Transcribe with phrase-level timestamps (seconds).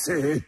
[0.00, 0.42] Say.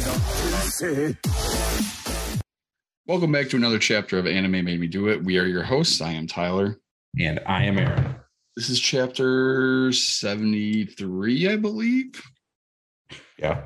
[0.00, 1.16] Not to say.
[3.06, 5.22] Welcome back to another chapter of Anime Made Me Do It.
[5.22, 6.00] We are your hosts.
[6.00, 6.78] I am Tyler.
[7.20, 8.16] And I am Aaron.
[8.56, 12.22] This is chapter 73, I believe.
[13.38, 13.64] Yeah.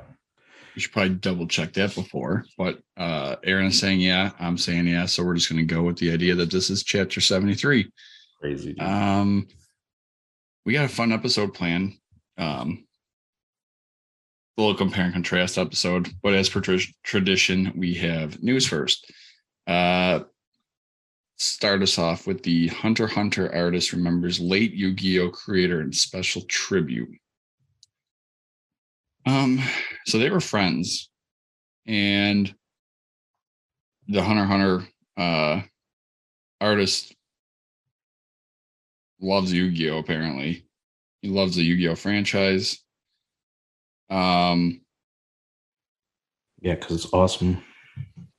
[0.75, 2.45] We should probably double check that before.
[2.57, 5.07] But uh Aaron is saying yeah, I'm saying yeah.
[5.07, 7.91] So we're just gonna go with the idea that this is chapter 73.
[8.41, 8.73] Crazy.
[8.73, 8.83] dude.
[8.83, 9.49] Um
[10.65, 11.95] we got a fun episode plan.
[12.39, 12.85] Um
[14.57, 19.11] a little compare and contrast episode, but as per tra- tradition, we have news first.
[19.67, 20.21] Uh
[21.39, 27.09] start us off with the Hunter Hunter artist remembers late Yu-Gi-Oh creator and special tribute.
[29.25, 29.61] Um,
[30.07, 31.09] so they were friends,
[31.87, 32.53] and
[34.09, 35.63] the Hunter Hunter uh
[36.61, 37.15] artist
[39.21, 39.99] loves Yu-Gi-Oh!
[39.99, 40.65] Apparently,
[41.21, 41.95] he loves the Yu-Gi-Oh!
[41.95, 42.79] franchise.
[44.11, 44.81] Um,
[46.61, 47.63] yeah, because it's awesome.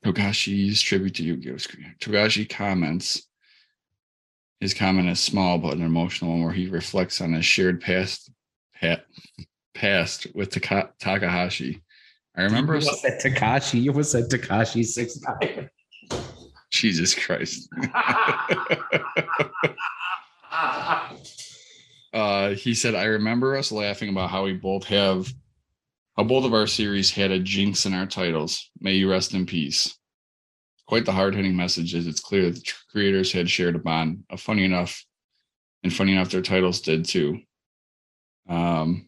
[0.05, 1.57] Togashi's tribute to Yu-Gi-Oh!
[2.01, 3.27] Togashi comments.
[4.59, 8.31] His comment is small but an emotional one where he reflects on his shared past
[8.79, 9.05] pat,
[9.73, 11.81] past with Taka, Takahashi.
[12.35, 13.81] I remember You said Takashi.
[13.81, 15.69] You almost said Takashi six nine.
[16.71, 17.69] Jesus Christ.
[22.13, 25.31] uh, he said, I remember us laughing about how we both have
[26.15, 28.69] how both of our series had a jinx in our titles.
[28.79, 29.97] May you rest in peace.
[30.85, 34.23] Quite the hard hitting message as it's clear that the creators had shared a bond.
[34.29, 35.03] Uh, funny enough,
[35.83, 37.39] and funny enough, their titles did too.
[38.47, 39.07] Um,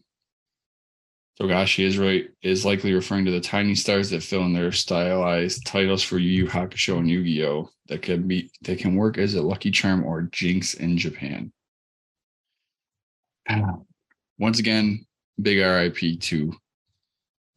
[1.39, 5.65] Togashi is right is likely referring to the tiny stars that fill in their stylized
[5.65, 7.69] titles for Yu Yu Hakusho and Yu-Gi-Oh!
[7.87, 11.51] that can be that can work as a lucky charm or jinx in Japan.
[14.39, 15.05] Once again,
[15.41, 16.53] big RIP to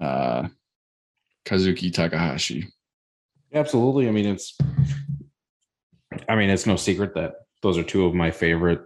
[0.00, 0.48] uh,
[1.44, 2.68] Kazuki Takahashi.
[3.52, 4.08] Absolutely.
[4.08, 4.56] I mean, it's.
[6.28, 8.82] I mean, it's no secret that those are two of my favorite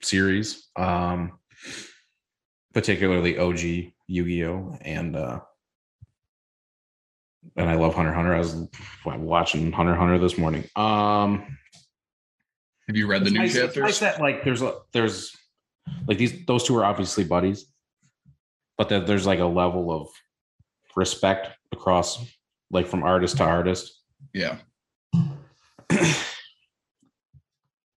[0.00, 0.68] series.
[0.76, 1.37] Um,
[2.78, 4.78] particularly OG Yu-Gi-Oh!
[4.82, 5.40] and uh
[7.56, 8.32] and I love Hunter Hunter.
[8.34, 8.68] I was
[9.04, 10.62] watching Hunter Hunter this morning.
[10.76, 11.58] Um
[12.86, 13.82] Have you read the new nice- chapters?
[13.82, 15.36] nice that, like there's a there's
[16.06, 17.66] like these those two are obviously buddies,
[18.76, 20.06] but that there's like a level of
[20.94, 22.24] respect across
[22.70, 24.02] like from artist to artist.
[24.32, 24.58] yeah.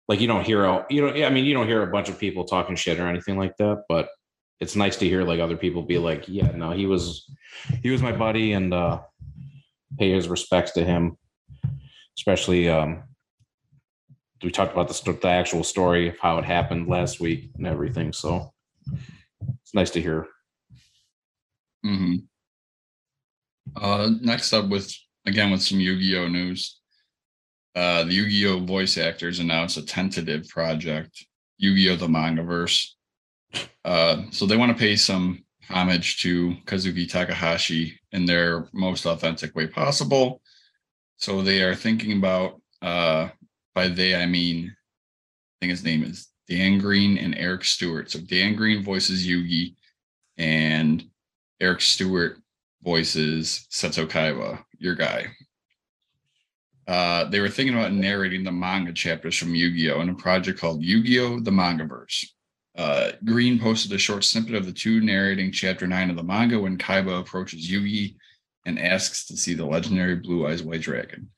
[0.08, 2.16] Like you don't hear a you know I mean you don't hear a bunch of
[2.18, 4.08] people talking shit or anything like that, but
[4.60, 7.30] it's nice to hear like other people be like, yeah, no, he was
[7.82, 9.00] he was my buddy and uh
[9.98, 11.16] pay his respects to him.
[12.16, 13.04] Especially um
[14.42, 18.12] we talked about the, the actual story of how it happened last week and everything.
[18.12, 18.52] So
[19.62, 20.28] it's nice to hear.
[21.84, 22.16] Mm-hmm.
[23.76, 24.92] Uh, next up, with
[25.26, 26.80] again with some Yu-Gi-Oh news,
[27.74, 31.26] uh, the Yu-Gi-Oh voice actors announced a tentative project,
[31.58, 32.92] Yu-Gi-Oh the Mangaverse.
[33.84, 39.54] Uh, so they want to pay some homage to Kazuki Takahashi in their most authentic
[39.54, 40.40] way possible.
[41.16, 43.28] So they are thinking about, uh,
[43.74, 48.10] by they I mean, I think his name is Dan Green and Eric Stuart.
[48.10, 49.74] So Dan Green voices Yugi,
[50.38, 51.04] and
[51.60, 52.38] Eric Stuart
[52.82, 55.26] voices Seto Kaiba, your guy.
[56.86, 60.00] Uh, they were thinking about narrating the manga chapters from Yu-Gi-Oh!
[60.00, 61.40] in a project called Yu-Gi-Oh!
[61.40, 62.24] The Mangaverse.
[62.78, 66.58] Uh, Green posted a short snippet of the two narrating chapter nine of the manga
[66.58, 68.14] when Kaiba approaches Yugi
[68.64, 71.28] and asks to see the legendary Blue Eyes White Dragon.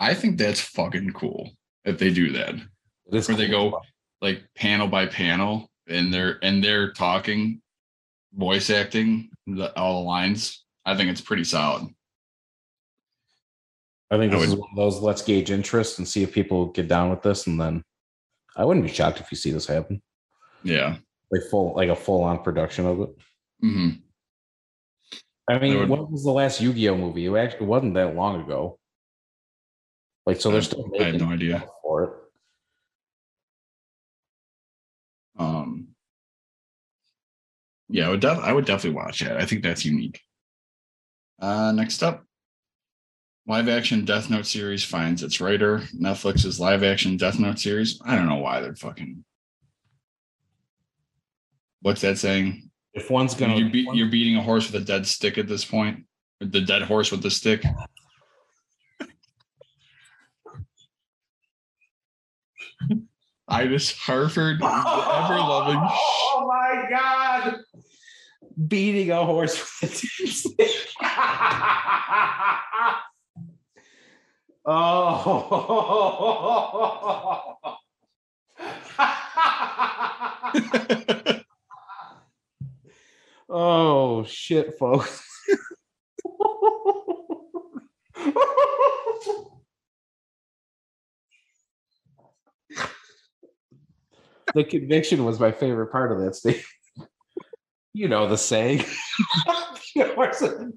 [0.00, 1.50] I think that's fucking cool
[1.84, 2.54] if they do that.
[3.04, 3.80] Where they go
[4.22, 7.60] like panel by panel and they're and they're talking
[8.34, 11.88] voice acting the, all the lines i think it's pretty solid
[14.10, 16.66] I think I this is one of those let's gauge interest and see if people
[16.66, 17.84] get down with this, and then
[18.56, 20.00] I wouldn't be shocked if you see this happen.
[20.64, 20.96] Yeah
[21.30, 23.08] like full like a full on production of it.
[23.60, 23.88] hmm
[25.50, 27.24] I mean, would- what was the last Yu-Gi-Oh movie?
[27.24, 28.78] It actually wasn't that long ago.
[30.26, 31.64] Like, so they're still I have no idea.
[31.82, 32.10] for it.
[35.38, 35.88] Um,
[37.88, 39.32] yeah, I would, def- I would definitely watch it.
[39.32, 40.20] I think that's unique.
[41.40, 42.24] Uh, next up,
[43.46, 45.78] live action Death Note series finds its writer.
[45.98, 47.98] Netflix's live action Death Note series.
[48.04, 49.24] I don't know why they're fucking.
[51.80, 52.70] What's that saying?
[52.94, 55.64] If one's gonna, you beat, you're beating a horse with a dead stick at this
[55.64, 56.04] point.
[56.40, 57.64] The dead horse with the stick.
[63.48, 65.80] Itis Harford, the ever loving.
[65.80, 67.60] Oh my god!
[68.66, 70.68] Beating a horse with a stick.
[74.66, 75.94] oh.
[83.48, 85.22] Oh shit, folks.
[94.54, 96.66] the conviction was my favorite part of that statement.
[97.94, 98.84] You know the saying.
[99.96, 100.72] with the.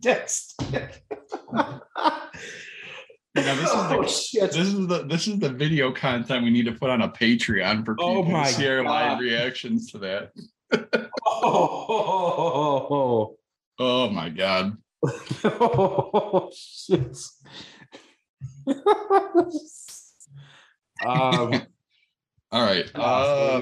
[3.33, 4.51] You know, this is the oh shit.
[4.51, 7.85] this is the this is the video content we need to put on a Patreon
[7.85, 10.31] for oh people Oh to see our live reactions to that.
[11.23, 13.37] Oh,
[13.79, 14.77] Oh my god.
[15.43, 17.17] oh, shit.
[21.05, 21.53] um,
[22.51, 22.89] All right.
[22.95, 23.61] uh, Uh,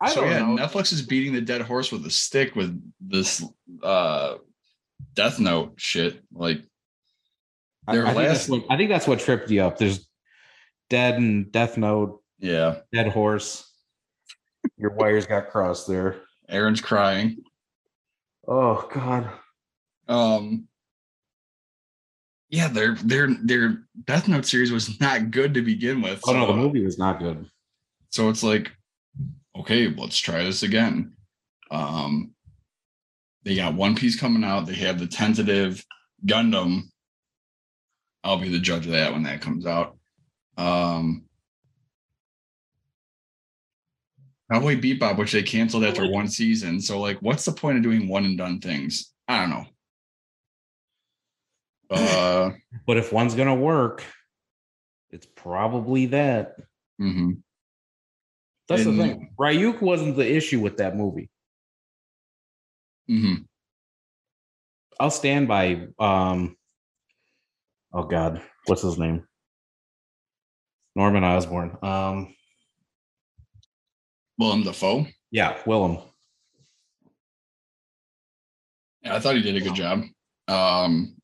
[0.00, 0.56] I so yeah, know.
[0.56, 3.44] Netflix is beating the dead horse with a stick with this
[3.82, 4.36] uh
[5.14, 6.22] Death Note shit.
[6.32, 6.62] Like
[7.90, 9.76] their I think that's last what, I think that's what tripped you up.
[9.76, 10.08] There's
[10.88, 13.70] Dead and Death Note, yeah, Dead Horse.
[14.76, 16.16] Your wires got crossed there.
[16.48, 17.38] Aaron's crying.
[18.46, 19.30] Oh God.
[20.08, 20.68] Um
[22.50, 26.20] yeah, their their their Death Note series was not good to begin with.
[26.26, 27.46] Oh no, the movie was not good.
[28.10, 28.72] So it's like,
[29.58, 31.12] okay, let's try this again.
[31.70, 32.32] Um,
[33.44, 34.66] they got One Piece coming out.
[34.66, 35.84] They have the tentative
[36.26, 36.84] Gundam.
[38.24, 39.98] I'll be the judge of that when that comes out.
[40.56, 41.27] Um,
[44.50, 46.80] Cowboy Bebop, which they canceled after one season.
[46.80, 49.12] So, like, what's the point of doing one and done things?
[49.28, 49.66] I don't know.
[51.90, 52.50] Uh,
[52.86, 54.04] But if one's gonna work,
[55.10, 56.56] it's probably that.
[57.00, 57.42] mhm.
[58.68, 59.34] That's And- the thing.
[59.38, 61.30] Ryuk wasn't the issue with that movie.
[63.08, 63.46] Mhm.
[65.00, 66.58] I'll stand by um
[67.94, 69.26] oh god, what's his name?
[70.94, 71.78] Norman Osborn.
[71.82, 72.34] Um
[74.38, 75.06] Willem Dafoe.
[75.30, 75.98] yeah, Willem.
[79.02, 80.04] Yeah, I thought he did a good job.
[80.48, 81.16] Um,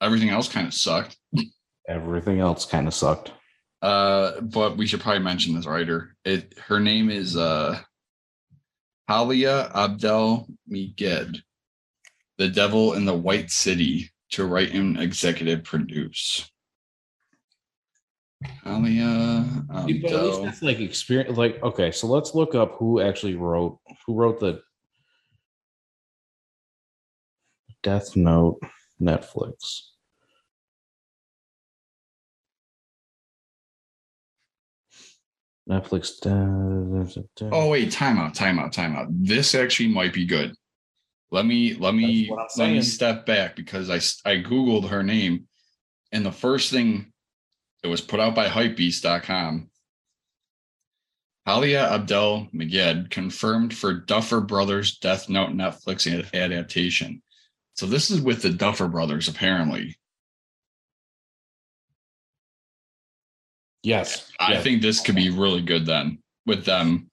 [0.00, 1.16] everything else kind of sucked.
[1.88, 3.32] Everything else kind of sucked.
[3.82, 6.16] Uh, but we should probably mention this writer.
[6.24, 7.78] It her name is uh
[9.08, 11.42] Halia Abdel Miged,
[12.38, 16.50] The Devil in the White City, to write and executive produce.
[18.44, 19.38] Halia
[19.70, 23.34] um, But at least that's like experience like okay, so let's look up who actually
[23.34, 24.60] wrote who wrote the
[27.82, 28.58] Death Note
[29.00, 29.80] Netflix.
[35.68, 36.20] Netflix.
[36.20, 39.06] da- Oh wait, timeout, timeout, timeout.
[39.10, 40.54] This actually might be good.
[41.30, 43.96] Let me let me let me step back because I
[44.30, 45.48] I googled her name,
[46.12, 47.12] and the first thing
[47.82, 49.70] it was put out by Hypebeast.com.
[51.46, 57.22] Halia Abdel Meged confirmed for Duffer Brothers Death Note Netflix adaptation.
[57.74, 59.96] So this is with the Duffer Brothers apparently.
[63.82, 64.32] Yes.
[64.40, 64.64] I yes.
[64.64, 67.08] think this could be really good then with them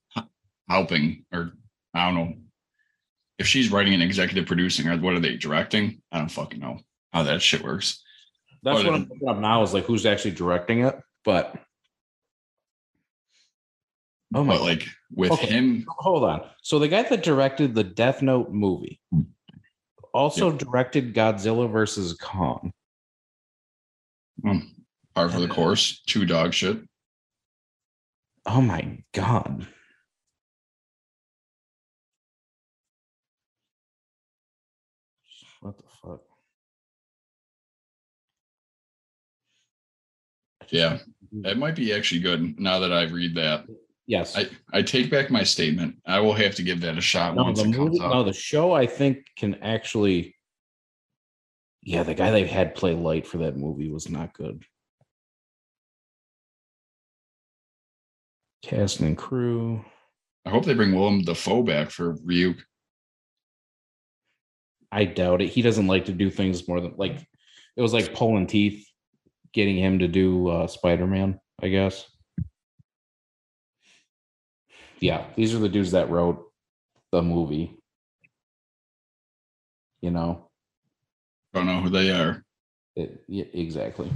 [0.68, 1.52] helping, or
[1.94, 2.34] I don't know
[3.38, 6.02] if she's writing and executive producing, or what are they directing?
[6.10, 6.80] I don't fucking know
[7.12, 8.02] how that shit works.
[8.64, 10.98] That's what I'm looking up now is like who's actually directing it.
[11.24, 11.54] But
[14.34, 15.46] oh my But like with Okay.
[15.46, 16.48] him, hold on.
[16.62, 19.22] So the guy that directed the Death Note movie hmm.
[20.12, 22.72] also directed Godzilla versus Kong.
[24.42, 24.58] Hmm.
[25.14, 26.80] par for the course, two dog shit.
[28.46, 29.68] Oh my god.
[40.70, 40.98] Yeah.
[41.34, 41.46] Mm-hmm.
[41.46, 43.66] It might be actually good now that I read that.
[44.06, 44.36] Yes.
[44.36, 45.96] I, I take back my statement.
[46.06, 48.12] I will have to give that a shot no, once the it comes movie, out.
[48.12, 50.36] no, the show I think can actually.
[51.82, 54.64] Yeah, the guy they had play light for that movie was not good.
[58.62, 59.84] Cast and crew.
[60.46, 62.58] I hope they bring Willem Dafoe back for Ryuk.
[64.90, 65.48] I doubt it.
[65.48, 67.18] He doesn't like to do things more than like
[67.76, 68.86] it was like pulling teeth,
[69.54, 71.40] getting him to do uh, Spider Man.
[71.62, 72.04] I guess.
[75.00, 76.44] Yeah, these are the dudes that wrote
[77.12, 77.78] the movie.
[80.00, 80.50] You know,
[81.54, 82.42] I Don't know who they are.
[82.96, 84.10] it, yeah, exactly.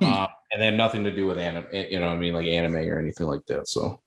[0.00, 0.04] Hmm.
[0.06, 2.46] uh, and they have nothing to do with anime, you know, what I mean, like
[2.46, 3.68] anime or anything like that.
[3.68, 4.00] So,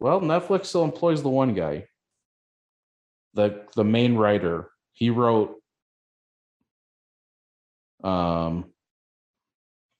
[0.00, 1.86] well, Netflix still employs the one guy,
[3.34, 4.70] the the main writer.
[4.92, 5.56] He wrote
[8.02, 8.64] um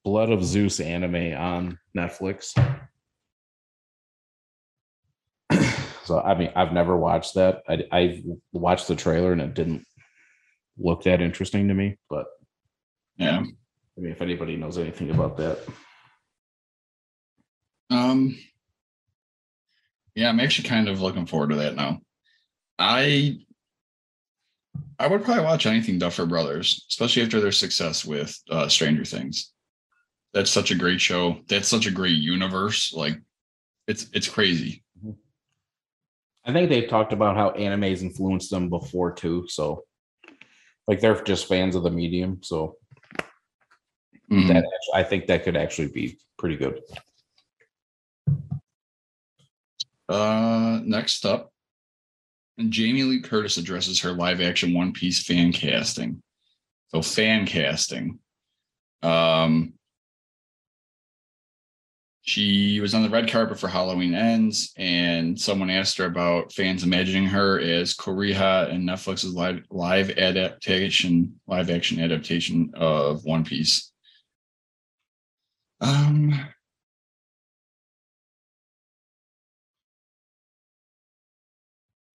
[0.05, 2.55] Blood of Zeus anime on Netflix.
[6.05, 7.63] so I mean, I've never watched that.
[7.69, 9.85] I I watched the trailer and it didn't
[10.79, 11.99] look that interesting to me.
[12.09, 12.27] But
[13.19, 13.41] Yeah.
[13.41, 15.59] I mean, if anybody knows anything about that,
[17.91, 18.39] Um.
[20.15, 22.01] Yeah, I'm actually kind of looking forward to that now.
[22.79, 23.39] I
[24.99, 29.53] I would probably watch anything Duffer Brothers, especially after their success with uh, Stranger Things.
[30.35, 31.39] That's such a great show.
[31.49, 32.93] That's such a great universe.
[32.93, 33.17] Like,
[33.87, 34.85] it's it's crazy.
[36.45, 39.47] I think they've talked about how animes influenced them before too.
[39.49, 39.85] So,
[40.87, 42.43] like, they're just fans of the medium.
[42.43, 42.77] So
[44.31, 44.49] Mhm.
[44.49, 46.81] that actually, I think that could actually be pretty good.
[50.11, 51.53] Uh, next up,
[52.69, 56.21] Jamie Lee Curtis addresses her live action One Piece fan casting.
[56.89, 58.19] So fan casting.
[59.03, 59.75] Um,
[62.23, 66.83] she was on the red carpet for Halloween Ends, and someone asked her about fans
[66.83, 73.93] imagining her as Kureha in Netflix's live live adaptation, live action adaptation of One Piece.
[75.81, 76.49] Um,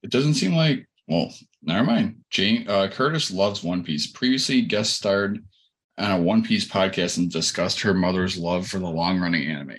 [0.06, 1.34] It doesn't seem like, well,
[1.64, 2.18] never mind.
[2.30, 4.06] Jane uh, Curtis loves One Piece.
[4.06, 5.44] Previously guest starred
[5.98, 9.78] on a One Piece podcast and discussed her mother's love for the long running anime.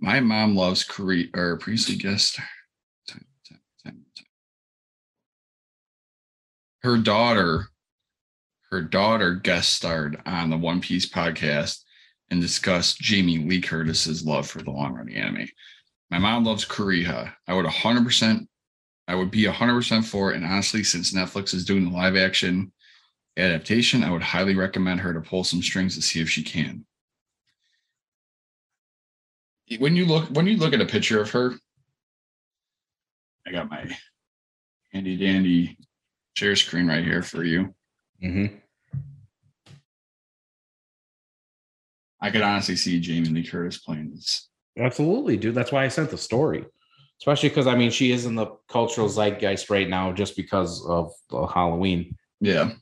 [0.00, 2.40] My mom loves Kureha, or previously guest.
[6.80, 7.66] Her daughter,
[8.70, 11.82] her daughter guest starred on the One Piece podcast
[12.30, 15.46] and discussed Jamie Lee Curtis's love for the long running anime.
[16.10, 17.34] My mom loves Kureha.
[17.46, 18.46] I would 100%
[19.08, 20.36] I would be 100% for it.
[20.36, 22.70] And honestly, since Netflix is doing the live action
[23.38, 26.84] adaptation, I would highly recommend her to pull some strings to see if she can.
[29.78, 31.52] When you look when you look at a picture of her,
[33.46, 33.84] I got my
[34.92, 35.76] handy dandy
[36.34, 37.74] share screen right here for you.
[38.22, 38.56] Mm-hmm.
[42.20, 44.48] I could honestly see Jamie Lee Curtis playing this.
[44.78, 45.54] Absolutely, dude.
[45.54, 46.64] That's why I sent the story.
[47.20, 51.12] Especially because I mean she is in the cultural zeitgeist right now just because of
[51.52, 52.16] Halloween.
[52.40, 52.72] Yeah.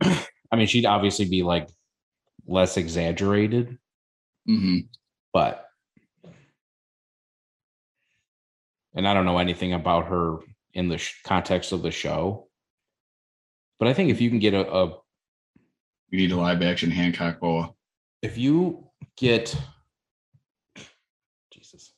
[0.02, 1.68] I mean, she'd obviously be like
[2.46, 3.76] less exaggerated,
[4.46, 4.78] hmm
[5.32, 5.66] but
[8.94, 10.38] and I don't know anything about her
[10.74, 12.48] in the sh- context of the show.
[13.80, 14.88] But I think if you can get a, a
[16.12, 17.74] We need a live action Hancock boa.
[18.22, 19.56] if you get
[21.50, 21.92] Jesus,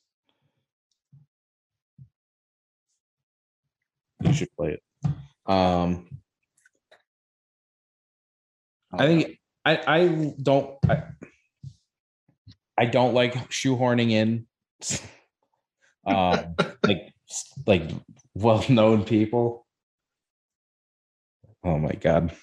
[4.21, 4.83] you should play it.
[5.47, 6.09] Um,
[8.93, 11.03] I think I I don't I,
[12.79, 14.47] I don't like shoehorning in
[16.07, 16.55] um
[16.85, 17.13] like
[17.67, 17.91] like
[18.35, 19.67] well-known people.
[21.65, 22.35] Oh my god.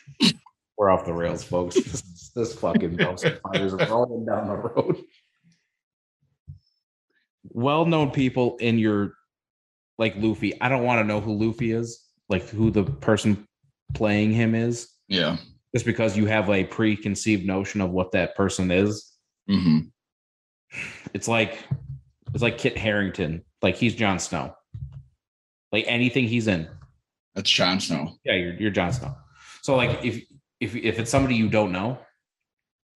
[0.77, 1.75] We're off the rails, folks.
[1.75, 4.98] This, this fucking dumpster is rolling down the road.
[7.44, 9.13] Well-known people in your
[9.97, 10.59] like Luffy.
[10.62, 13.45] I don't want to know who Luffy is, like who the person
[13.93, 15.38] playing him is Yeah.
[15.73, 19.12] just because you have a preconceived notion of what that person is.
[19.47, 19.79] hmm
[21.13, 21.59] It's like
[22.33, 24.55] it's like Kit Harington, like he's Jon Snow.
[25.71, 26.67] Like anything he's in,
[27.35, 28.15] That's Jon Snow.
[28.23, 29.15] yeah, you're you're Jon Snow.
[29.62, 30.23] So like if
[30.59, 32.00] if if it's somebody you don't know,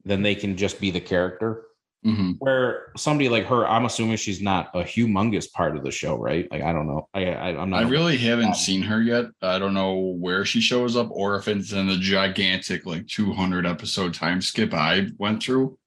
[0.04, 1.64] then they can just be the character.
[2.08, 6.16] Hmm where somebody like her, I'm assuming she's not a humongous part of the show,
[6.16, 6.50] right?
[6.50, 7.10] Like I don't know.
[7.14, 7.84] I, I I'm not.
[7.84, 9.26] I really haven't seen her yet.
[9.42, 13.66] I don't know where she shows up or if it's in the gigantic like 200
[13.66, 15.78] episode time skip I went through.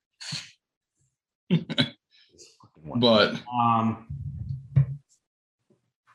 [2.96, 4.06] But um,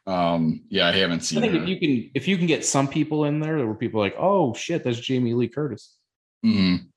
[0.07, 1.39] um, yeah, I haven't seen.
[1.39, 1.63] I think her.
[1.63, 4.15] if you can if you can get some people in there, there were people like,
[4.17, 5.95] oh shit, that's Jamie Lee Curtis.
[6.45, 6.87] Mhm,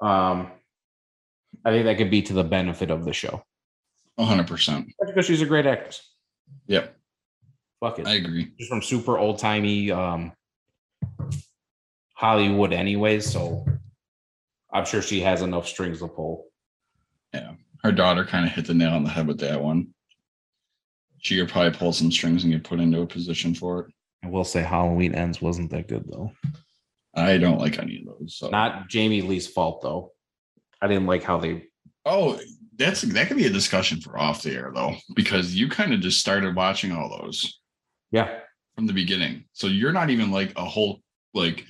[0.00, 0.50] Um,
[1.64, 3.42] I think that could be to the benefit of the show
[4.18, 4.86] 100%.
[5.06, 6.02] Because she's a great actress.
[6.66, 6.98] Yep,
[7.80, 8.06] Fuck it.
[8.06, 8.52] I agree.
[8.58, 10.32] She's from super old timey um,
[12.14, 13.30] Hollywood, anyways.
[13.30, 13.64] So
[14.72, 16.46] I'm sure she has enough strings to pull.
[17.32, 17.52] Yeah.
[17.84, 19.88] Her daughter kind of hit the nail on the head with that one.
[21.18, 23.94] She could probably pull some strings and get put into a position for it.
[24.24, 26.32] I will say Halloween Ends wasn't that good though.
[27.14, 28.36] I don't like any of those.
[28.36, 28.48] So.
[28.48, 30.12] Not Jamie Lee's fault though.
[30.80, 31.64] I didn't like how they.
[32.04, 32.38] oh,
[32.76, 36.00] that's that could be a discussion for off the air though, because you kind of
[36.00, 37.60] just started watching all those.
[38.10, 38.38] Yeah,
[38.76, 39.44] from the beginning.
[39.52, 41.00] So you're not even like a whole
[41.34, 41.64] like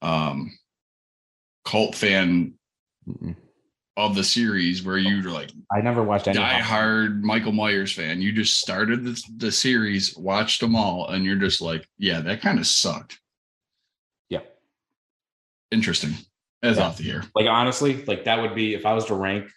[0.00, 0.52] um
[1.64, 2.54] cult fan
[3.08, 3.36] Mm-mm.
[3.96, 6.38] of the series where you're like I never watched any.
[6.38, 8.22] die hard Michael Myers fan.
[8.22, 12.40] You just started the, the series, watched them all, and you're just like, yeah, that
[12.40, 13.18] kind of sucked.
[14.28, 14.40] Yeah.
[15.72, 16.12] Interesting.
[16.62, 16.84] As Yeah.
[16.84, 17.24] off the air.
[17.34, 19.50] Like honestly, like that would be if I was to rank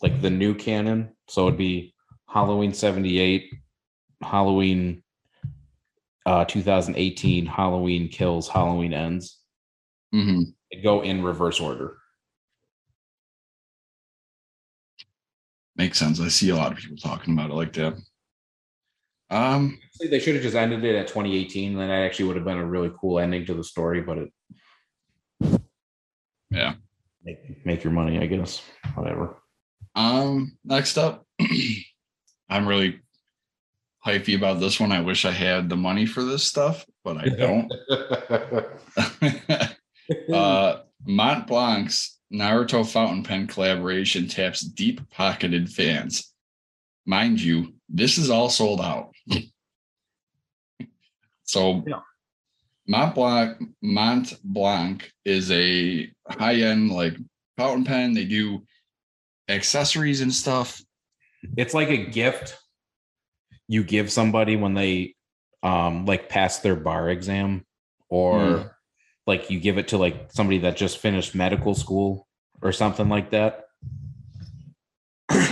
[0.00, 1.14] like the new canon.
[1.28, 1.94] So it'd be
[2.28, 3.52] Halloween '78,
[4.22, 5.02] Halloween
[6.24, 9.40] uh 2018, Halloween Kills, Halloween Ends.
[10.12, 11.98] hmm It'd go in reverse order.
[15.76, 16.20] Makes sense.
[16.20, 17.94] I see a lot of people talking about it like that.
[19.30, 22.44] Um, They should have just ended it at 2018, and then that actually would have
[22.44, 24.02] been a really cool ending to the story.
[24.02, 24.32] But it,
[26.52, 26.74] Yeah.
[27.24, 28.62] make, make your money, I guess.
[28.94, 29.36] Whatever.
[29.94, 31.26] Um, next up,
[32.48, 33.00] I'm really
[34.04, 34.92] hypey about this one.
[34.92, 37.72] I wish I had the money for this stuff, but I don't.
[40.34, 46.32] uh, Mont Blanc's Naruto fountain pen collaboration taps deep pocketed fans.
[47.04, 49.12] Mind you, this is all sold out.
[51.44, 52.00] so, Yeah.
[52.86, 57.14] Mont Blanc, Mont Blanc is a high end like
[57.56, 58.12] fountain pen.
[58.14, 58.64] They do
[59.48, 60.80] accessories and stuff.
[61.56, 62.56] it's like a gift
[63.68, 65.14] you give somebody when they
[65.64, 67.64] um like pass their bar exam
[68.08, 68.66] or Hmm.
[69.26, 72.28] like you give it to like somebody that just finished medical school
[72.62, 73.64] or something like that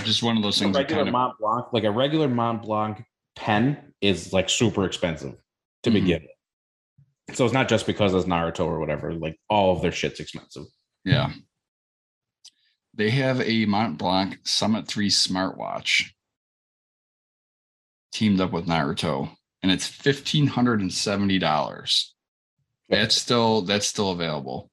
[0.03, 0.73] Just one of those things.
[0.73, 3.03] that regular kind of, mont blanc like a regular mont blanc
[3.35, 5.35] pen is like super expensive
[5.83, 5.93] to Mhm.
[5.93, 6.31] begin with.
[7.35, 10.65] So it's not just because it's naruto or whatever like all of their shit's expensive
[11.03, 11.31] yeah.
[12.93, 16.11] They have a Mont Blanc Summit 3 smartwatch
[18.11, 19.29] teamed up with Naruto,
[19.63, 22.13] and it's fifteen hundred and seventy dollars.
[22.89, 24.69] That's still that's still available.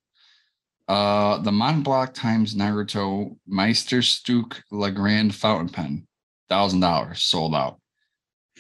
[0.89, 6.09] Uh, the Mont Blanc times Naruto Meisterstück Legrand fountain pen,
[6.49, 7.81] thousand dollars sold out.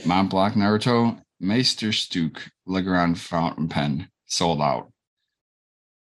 [0.06, 4.92] Mont Blanc Naruto Meisterstück Legrand fountain pen sold out.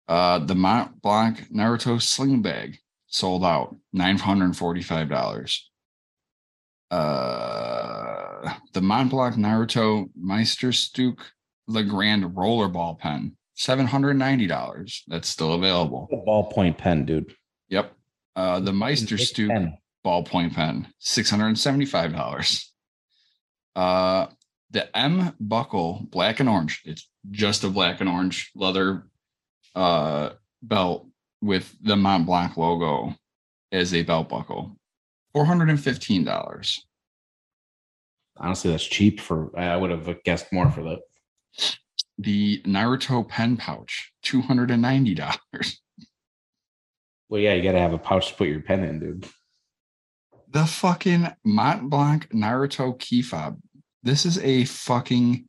[0.06, 5.70] Uh, the Mont Blanc Naruto sling bag sold out, nine hundred and forty-five dollars.
[6.90, 11.18] Uh, the Mont Blanc Naruto Meisterstück
[11.66, 15.02] Legrand rollerball pen, seven hundred ninety dollars.
[15.08, 16.08] That's still available.
[16.26, 17.34] ballpoint pen dude
[17.68, 17.92] Yep.
[18.36, 19.72] Uh, the Meisterstück
[20.04, 22.72] ballpoint pen, six hundred and seventy-five dollars.
[23.76, 24.26] Uh,
[24.70, 26.82] the M buckle, black and orange.
[26.84, 29.06] It's just a black and orange leather
[29.74, 30.30] uh
[30.62, 31.06] belt
[31.40, 33.14] with the Mont Blanc logo
[33.72, 34.76] as a belt buckle,
[35.32, 36.84] four hundred and fifteen dollars.
[38.36, 40.98] honestly that's cheap for i would have guessed more for that
[42.18, 45.80] The Naruto pen pouch, two hundred and ninety dollars.
[47.28, 49.26] well yeah you gotta have a pouch to put your pen in dude
[50.48, 53.58] The fucking Mont Blanc Naruto key fob.
[54.02, 55.46] This is a fucking.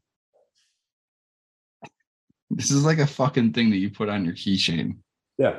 [2.49, 4.97] This is like a fucking thing that you put on your keychain.
[5.37, 5.57] Yeah.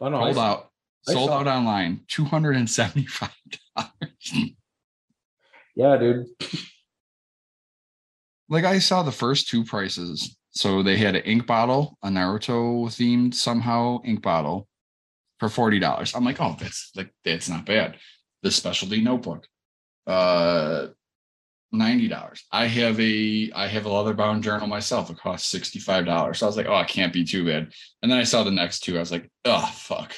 [0.00, 0.70] Oh, no, Sold I- out.
[1.08, 2.00] I Sold out online.
[2.08, 3.30] Two hundred and seventy-five
[3.76, 4.34] dollars.
[5.74, 6.26] Yeah, dude.
[8.48, 10.36] like I saw the first two prices.
[10.50, 14.66] So they had an ink bottle, a Naruto themed somehow ink bottle
[15.38, 16.14] for forty dollars.
[16.14, 17.96] I'm like, oh, that's like that's not bad.
[18.42, 19.46] The specialty notebook,
[20.06, 20.88] uh,
[21.72, 22.44] ninety dollars.
[22.52, 25.10] I have a I have a leather bound journal myself.
[25.10, 26.38] It costs sixty five dollars.
[26.38, 27.72] So I was like, oh, it can't be too bad.
[28.02, 28.96] And then I saw the next two.
[28.96, 30.14] I was like, oh fuck.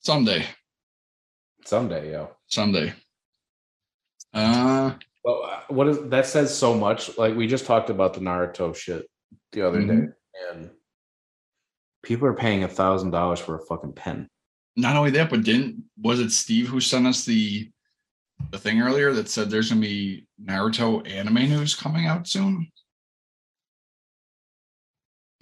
[0.00, 0.44] Someday,
[1.64, 2.26] Someday, yeah.
[2.48, 2.92] someday.
[4.34, 7.16] Uh, Well, uh, what is that says so much.
[7.16, 9.06] Like we just talked about the Naruto shit
[9.52, 10.08] the other day,
[10.50, 10.70] and
[12.02, 14.28] people are paying a thousand dollars for a fucking pen.
[14.76, 17.70] not only that, but didn't was it Steve who sent us the
[18.50, 22.68] the thing earlier that said there's gonna be Naruto anime news coming out soon?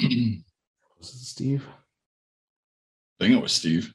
[0.01, 0.05] I
[0.99, 1.67] Was it Steve?
[3.21, 3.93] I think it was Steve.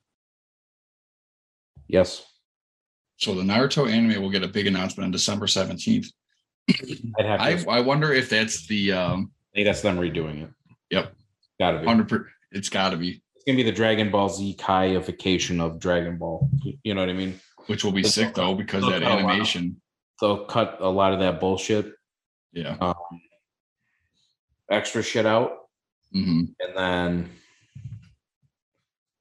[1.88, 2.24] Yes.
[3.18, 6.08] So the Naruto anime will get a big announcement on December 17th.
[7.20, 7.70] I'd have to.
[7.70, 10.50] I, I I wonder if that's the um think that's them redoing it.
[10.92, 11.16] Yep.
[11.60, 11.86] Gotta be.
[11.86, 16.50] 100 it's gotta be, It's gonna be the Dragon Ball Z Kaiification of Dragon Ball.
[16.84, 17.40] You know what I mean?
[17.68, 19.82] Which will be It's- sick though because that animation.
[20.22, 21.94] They'll cut a lot of that bullshit,
[22.54, 22.78] Yeah.
[22.80, 22.96] um,
[24.70, 25.58] extra shit out,
[26.14, 27.30] hmm and then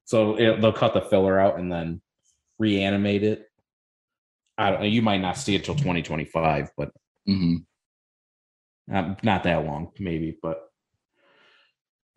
[0.04, 2.00] so it, they'll cut the filler out and then
[2.58, 3.48] reanimate it.
[4.56, 4.86] I don't know.
[4.86, 6.92] You might not see it till 2025, but
[7.26, 7.56] hmm
[8.86, 10.38] not, not that long, maybe.
[10.40, 10.68] But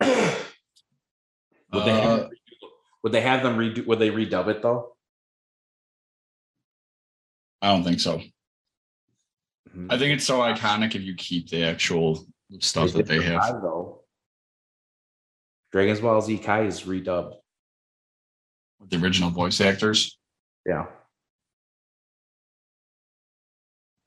[0.00, 0.10] would
[1.84, 2.30] they have, Uh, them
[3.02, 3.84] would they have them redo?
[3.86, 4.94] Would they redub it though?
[7.60, 8.20] I don't think so.
[9.70, 9.92] Mhm.
[9.92, 12.26] I think it's so iconic if you keep the actual
[12.60, 13.40] stuff that they have.
[13.40, 14.04] Kai, though.
[15.72, 17.34] Dragon's Ball Z Kai is redubbed.
[18.80, 20.18] with the original voice actors.
[20.64, 20.86] Yeah.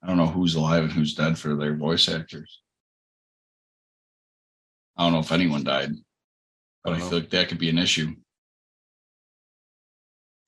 [0.02, 2.62] I don't know who's alive and who's dead for their voice actors.
[4.96, 5.92] I don't know if anyone died,
[6.84, 8.16] but I, I feel like that could be an issue.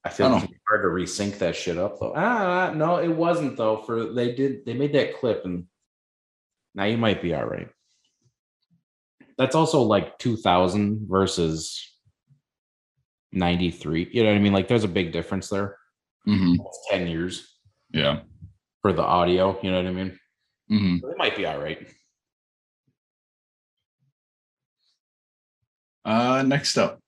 [0.06, 2.14] I feel I like hard to resync that shit up though.
[2.16, 3.78] Ah, no, it wasn't though.
[3.84, 5.66] For they did they made that clip and
[6.74, 7.68] now you might be all right.
[9.38, 11.80] That's also like 2000 versus
[13.32, 14.10] 93.
[14.12, 14.54] You know what I mean?
[14.54, 15.78] Like there's a big difference there.
[16.26, 16.56] hmm
[16.90, 17.48] 10 years
[17.92, 18.22] Yeah.
[18.82, 19.60] for the audio.
[19.62, 20.20] You know what I mean?
[20.70, 21.88] hmm It might be all right.
[26.06, 27.00] Uh, next up,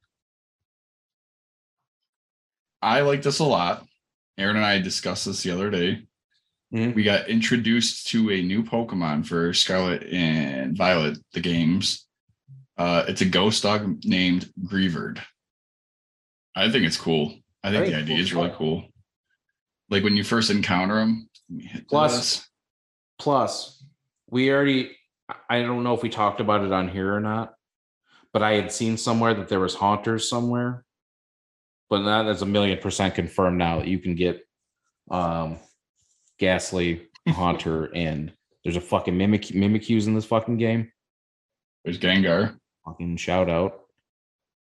[2.81, 3.85] I like this a lot.
[4.37, 6.05] Aaron and I discussed this the other day.
[6.73, 6.93] Mhm.
[6.95, 12.05] We got introduced to a new Pokemon for Scarlet and Violet, the games.
[12.77, 15.19] Uh, it's a ghost dog named Greavard.
[16.55, 17.37] I think it's cool.
[17.63, 18.43] I think I the idea it's is cool.
[18.43, 18.85] really cool.
[19.89, 21.29] Like when you first encounter them.
[21.89, 22.47] Plus-
[23.17, 23.81] Plus,
[24.29, 24.91] we already
[25.49, 27.53] I don't know if we talked about it on here or not,
[28.33, 30.84] but I had seen somewhere that there was haunters somewhere.
[31.89, 34.41] But now that is a million percent confirmed now that you can get
[35.11, 35.59] um
[36.37, 40.91] Gastly, Haunter, and there's a fucking mimic Mimikyus in this fucking game.
[41.83, 42.57] there's Gengar.
[42.85, 43.81] Fucking shout out.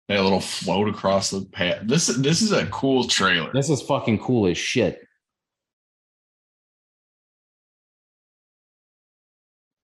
[0.09, 1.83] That little float across the path.
[1.85, 3.51] This this is a cool trailer.
[3.53, 5.01] This is fucking cool as shit.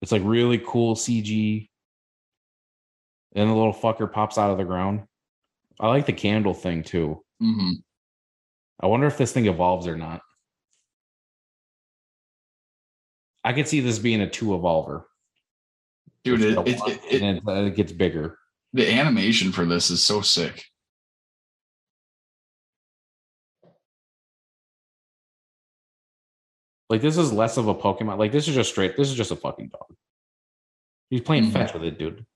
[0.03, 1.69] It's like really cool CG.
[3.35, 5.03] And the little fucker pops out of the ground.
[5.81, 7.23] I like the candle thing too.
[7.41, 7.73] hmm
[8.81, 10.21] I wonder if this thing evolves or not.
[13.43, 15.05] I could see this being a two evolver.
[16.25, 18.39] Dude, it, it, it, it- it gets bigger.
[18.73, 20.65] the animation for this is so sick.
[26.91, 28.19] Like this is less of a Pokemon.
[28.19, 28.97] Like this is just straight.
[28.97, 29.95] This is just a fucking dog.
[31.11, 31.53] He's playing Mhm.
[31.53, 32.27] fetch with it, dude.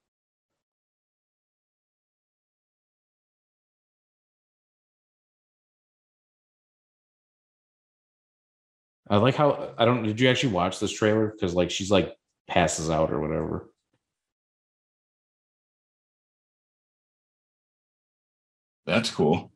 [9.13, 10.01] I like how I don't.
[10.01, 11.27] Did you actually watch this trailer?
[11.27, 12.15] Because like she's like
[12.47, 13.69] passes out or whatever.
[18.87, 19.51] That's cool.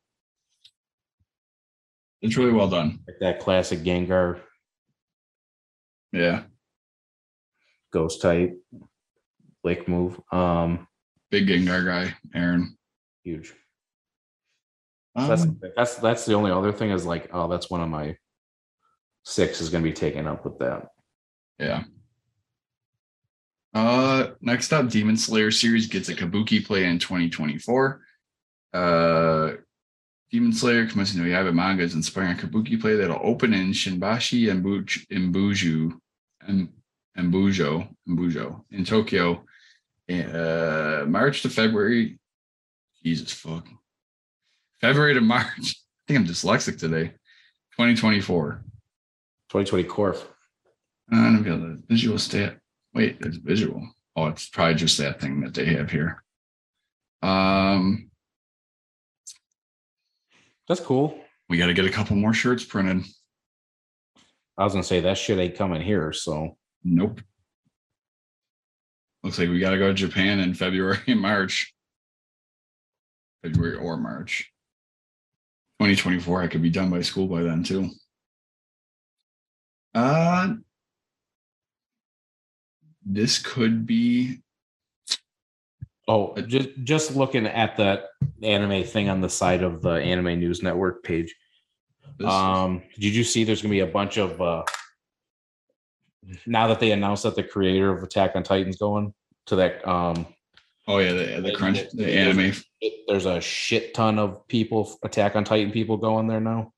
[2.21, 2.99] It's really well done.
[3.07, 4.41] Like that classic Gengar
[6.11, 6.43] Yeah.
[7.91, 8.61] ghost type
[9.63, 10.21] lick move.
[10.31, 10.87] Um,
[11.31, 12.77] Big Gengar guy, Aaron.
[13.23, 13.55] huge.
[15.15, 18.15] that's Um, that's that's the only other thing is like oh that's one of my
[19.27, 20.87] six is going to be taken up with that
[21.59, 21.83] yeah.
[23.73, 28.01] Uh next up, Demon Slayer series gets a kabuki play in 2024.
[28.73, 29.51] Uh
[30.31, 34.51] Demon Slayer Kimetsu no Yaiba manga is inspiring a kabuki play that'll open in Shinbashi
[34.51, 35.93] and Imbuju
[36.41, 36.69] and
[37.17, 39.43] Embujo, Embujo in Tokyo.
[40.09, 42.19] Uh March to February.
[43.03, 43.67] Jesus fuck.
[44.81, 45.47] February to March.
[45.59, 47.09] I think I'm dyslexic today.
[47.75, 48.63] 2024.
[49.49, 50.23] 2020 Corf.
[51.09, 52.57] Me go to the visual stat.
[52.93, 53.87] Wait, it's visual.
[54.15, 56.23] Oh, it's probably just that thing that they have here.
[57.21, 58.09] Um,
[60.67, 61.17] That's cool.
[61.49, 63.05] We got to get a couple more shirts printed.
[64.57, 66.11] I was gonna say that shit ain't coming here.
[66.11, 67.21] So Nope.
[69.23, 71.73] Looks like we got to go to Japan in February and March.
[73.43, 74.51] February or March.
[75.79, 77.89] 2024, I could be done by school by then too.
[79.97, 80.53] Uh,
[83.03, 84.37] this could be
[86.07, 88.09] oh, just just looking at that
[88.43, 91.33] anime thing on the side of the Anime News Network page.
[92.23, 94.63] Um, did you see there's gonna be a bunch of uh
[96.45, 99.15] now that they announced that the creator of Attack on Titan's going
[99.47, 100.27] to that um
[100.87, 102.53] oh yeah, the, the crunch, the anime.
[103.07, 106.71] there's a shit ton of people Attack on Titan people going there now.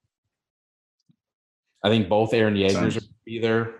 [1.83, 3.75] I think both Eren Yeagers are be there,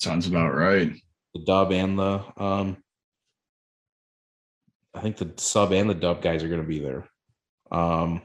[0.00, 0.92] Sounds about right.
[1.34, 2.76] the dub and the um
[4.94, 7.08] I think the sub and the dub guys are gonna be there.
[7.70, 8.22] Um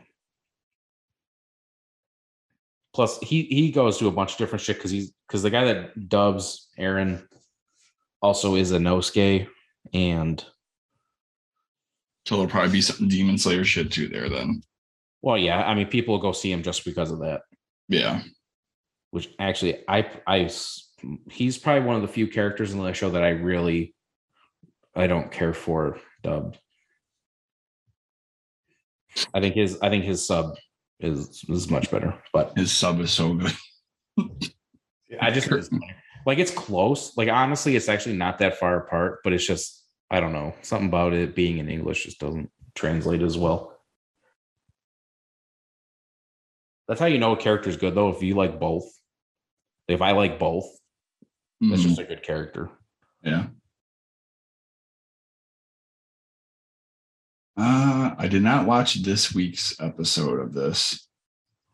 [2.94, 5.66] plus he he goes to a bunch of different shit because he's because the guy
[5.66, 7.28] that dubs Aaron
[8.22, 9.48] also is Inosuke
[9.94, 10.44] and
[12.26, 14.62] So there'll probably be some Demon Slayer shit too there then.
[15.24, 17.42] Well yeah I mean people go see him just because of that
[17.90, 18.22] Yeah.
[19.10, 20.50] which actually I, I,
[21.32, 23.96] he's probably one of the few characters in the show that I really
[24.96, 26.60] I don't care for dubbed.
[29.34, 30.56] I think his I think his sub
[31.00, 33.54] is is much better, but His sub is so good.
[35.22, 35.52] I just
[36.26, 37.16] like it's close.
[37.18, 40.88] Like honestly, it's actually not that far apart, but it's just I don't know something
[40.88, 43.73] about it being in English just doesn't translate as well.
[46.88, 48.10] That's how you know a character's good though.
[48.10, 48.86] If you like both,
[49.88, 50.66] if I like both,
[51.62, 51.88] that's Mhm.
[51.88, 52.70] just a good character.
[53.24, 53.48] Yeah.
[57.56, 61.08] Uh, I did not watch this week's episode of this,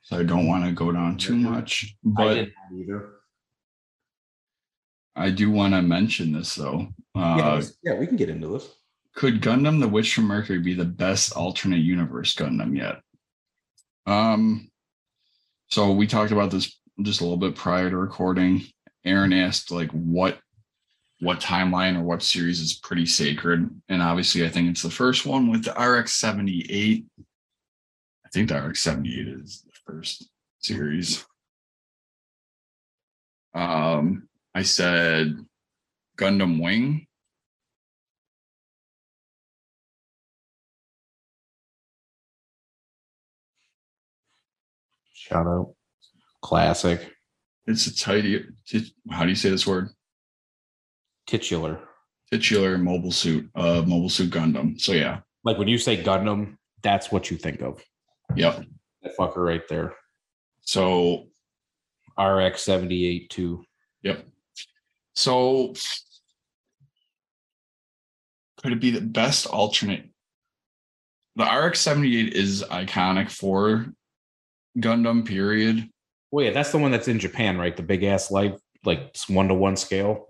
[0.02, 1.96] so I don't want to go down too much.
[2.06, 3.14] I But didn't either.
[5.16, 6.94] I do want to mention this though.
[7.16, 8.70] yeah, Uh, let's- yeah, we can get into this.
[9.14, 13.02] could Gundam the Witch from Mercury be the best alternate universe Gundam yet?
[14.06, 14.70] Um,
[15.70, 18.64] so we talked about this just a little bit prior to recording.
[19.06, 20.40] Aaron asked like what
[21.22, 25.26] what timeline or what series is pretty sacred, and obviously I think it's the first
[25.26, 27.06] one with the RX seventy eight.
[28.26, 30.30] I think the RX seventy eight is the first
[30.60, 31.26] series.
[33.54, 35.38] Um, I said
[36.18, 37.08] Gundam Wing.
[45.30, 45.74] Shout out.
[46.42, 47.14] Classic.
[47.68, 48.46] It's a tidy.
[48.66, 49.90] tit- How do you say this word?
[51.28, 51.80] Titular.
[52.32, 53.50] Titular mobile suit.
[53.56, 54.80] Uh, mobile suit Gundam.
[54.80, 55.20] So yeah.
[55.44, 57.84] Like when you say Gundam, that's what you think of.
[58.36, 58.64] Yep.
[59.04, 59.94] That fucker right there.
[60.62, 61.28] So
[62.18, 63.64] RX seventy eight two.
[64.04, 64.26] yep.
[65.16, 65.74] So
[68.62, 70.10] could it be the best alternate?
[71.36, 73.88] The RX seventy eight is iconic for
[74.82, 75.26] Gundam.
[75.26, 75.90] Period.
[76.32, 77.76] Well, yeah, that's the one that's in Japan, right?
[77.76, 80.28] The big ass light, like one to one scale.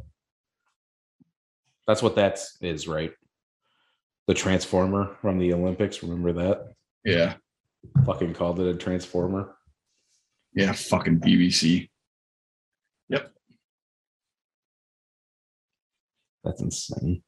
[1.87, 3.11] That's what that is, right?
[4.27, 6.03] The Transformer from the Olympics.
[6.03, 6.73] Remember that?
[7.03, 7.35] Yeah.
[8.05, 9.55] Fucking called it a Transformer.
[10.53, 10.71] Yeah.
[10.71, 11.89] Fucking BBC.
[13.09, 13.31] Yep.
[16.43, 17.23] That's insane.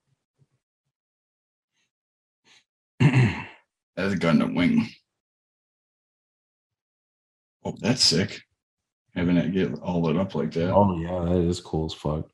[2.99, 4.88] That's a Gundam Wing.
[7.63, 8.41] Oh, that's sick.
[9.15, 10.74] Having it get all lit up like that.
[10.74, 12.28] oh yeah, that is cool as fuck.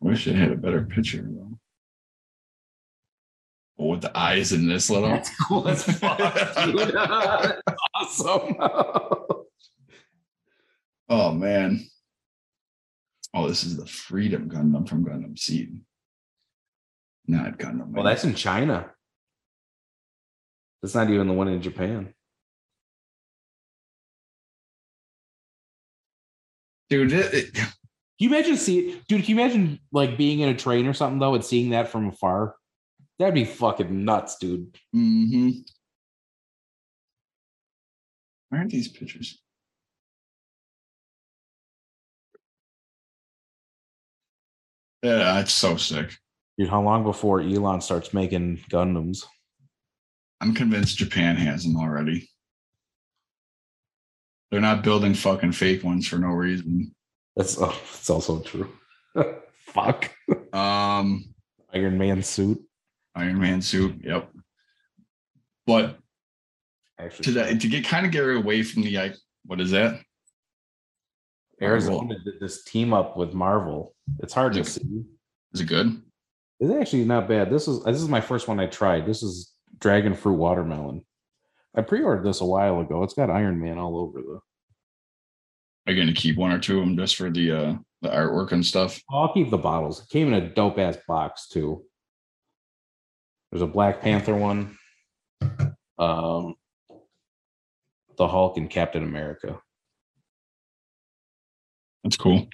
[0.00, 1.58] Wish it had a better picture though.
[3.78, 5.08] Oh, with the eyes in this little.
[5.08, 6.18] That's cool as fuck,
[6.64, 6.94] dude.
[7.94, 8.56] Awesome.
[11.08, 11.84] oh man.
[13.34, 15.78] Oh, this is the Freedom Gundam from Gundam Seed.
[17.26, 17.88] Not Gundam.
[17.92, 18.04] well, Wing.
[18.04, 18.90] that's in China.
[20.82, 22.12] That's not even the one in Japan.
[26.92, 27.12] Dude.
[27.12, 27.70] It, Can
[28.18, 31.34] you imagine see dude, can you imagine like being in a train or something though
[31.34, 32.54] and seeing that from afar?
[33.18, 34.76] That'd be fucking nuts, dude.
[34.94, 35.50] Mm-hmm.
[38.50, 39.40] Where are these pictures?
[45.02, 46.16] Yeah, that's so sick.
[46.58, 49.24] Dude, how long before Elon starts making Gundams?
[50.40, 52.28] I'm convinced Japan has them already.
[54.52, 56.94] They're not building fucking fake ones for no reason.
[57.34, 58.70] That's oh, that's also true.
[59.64, 60.10] Fuck.
[60.52, 61.34] Um,
[61.72, 62.60] Iron Man suit.
[63.14, 63.96] Iron Man suit.
[64.04, 64.30] Yep.
[65.66, 65.98] But
[66.98, 70.02] Actually, to that to get kind of get away from the like what is that?
[71.62, 73.94] Arizona did this team up with Marvel.
[74.20, 75.04] It's hard to see.
[75.54, 76.02] Is it good?
[76.60, 77.48] It's actually not bad.
[77.48, 79.06] This is this is my first one I tried.
[79.06, 81.06] This is dragon fruit watermelon.
[81.74, 83.02] I pre-ordered this a while ago.
[83.02, 84.40] It's got Iron Man all over the.
[85.86, 88.52] Are you gonna keep one or two of them just for the uh the artwork
[88.52, 89.00] and stuff?
[89.10, 90.02] I'll keep the bottles.
[90.02, 91.84] It came in a dope ass box too.
[93.50, 94.76] There's a Black Panther one.
[95.98, 96.54] Um,
[98.16, 99.60] the Hulk and Captain America.
[102.02, 102.48] That's cool.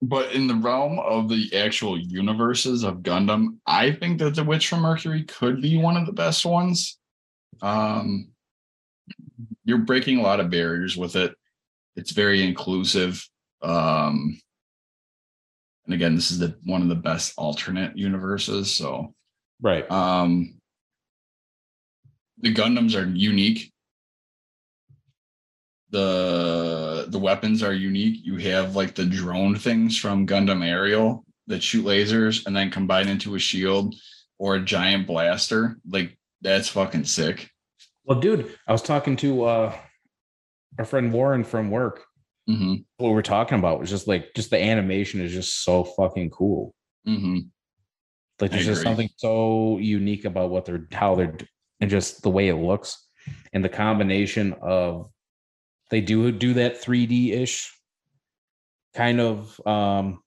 [0.00, 4.68] But in the realm of the actual universes of Gundam, I think that the Witch
[4.68, 6.98] from Mercury could be one of the best ones.
[7.62, 8.32] Um,
[9.64, 11.34] you're breaking a lot of barriers with it.
[11.96, 13.26] It's very inclusive.
[13.62, 14.40] Um,
[15.86, 18.74] and again, this is the one of the best alternate universes.
[18.74, 19.14] So,
[19.60, 19.88] Right.
[19.90, 20.58] um,
[22.38, 23.72] the Gundams are unique.
[25.90, 28.20] The the weapons are unique.
[28.24, 33.08] You have like the drone things from Gundam Aerial that shoot lasers and then combine
[33.08, 33.94] into a shield
[34.38, 35.76] or a giant blaster.
[35.88, 37.51] Like that's fucking sick.
[38.04, 39.76] Well, dude, I was talking to uh
[40.78, 42.04] our friend Warren from work.
[42.46, 45.84] hmm What we were talking about was just like just the animation is just so
[45.84, 46.74] fucking cool.
[47.04, 47.38] hmm
[48.40, 51.36] Like there's just something so unique about what they're how they're
[51.80, 53.08] and just the way it looks
[53.52, 55.10] and the combination of
[55.90, 57.72] they do do that 3D ish
[58.94, 60.22] kind of um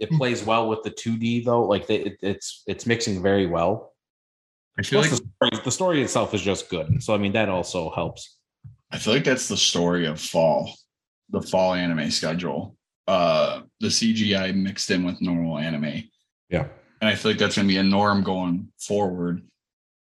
[0.00, 3.93] it plays well with the 2D though like they, it, it's it's mixing very well.
[4.78, 7.02] I feel Plus like the, story, the story itself is just good.
[7.02, 8.36] So I mean that also helps.
[8.90, 10.72] I feel like that's the story of fall,
[11.30, 12.76] the fall anime schedule.
[13.06, 16.04] Uh the CGI mixed in with normal anime.
[16.48, 16.68] Yeah.
[17.00, 19.42] And I feel like that's gonna be a norm going forward.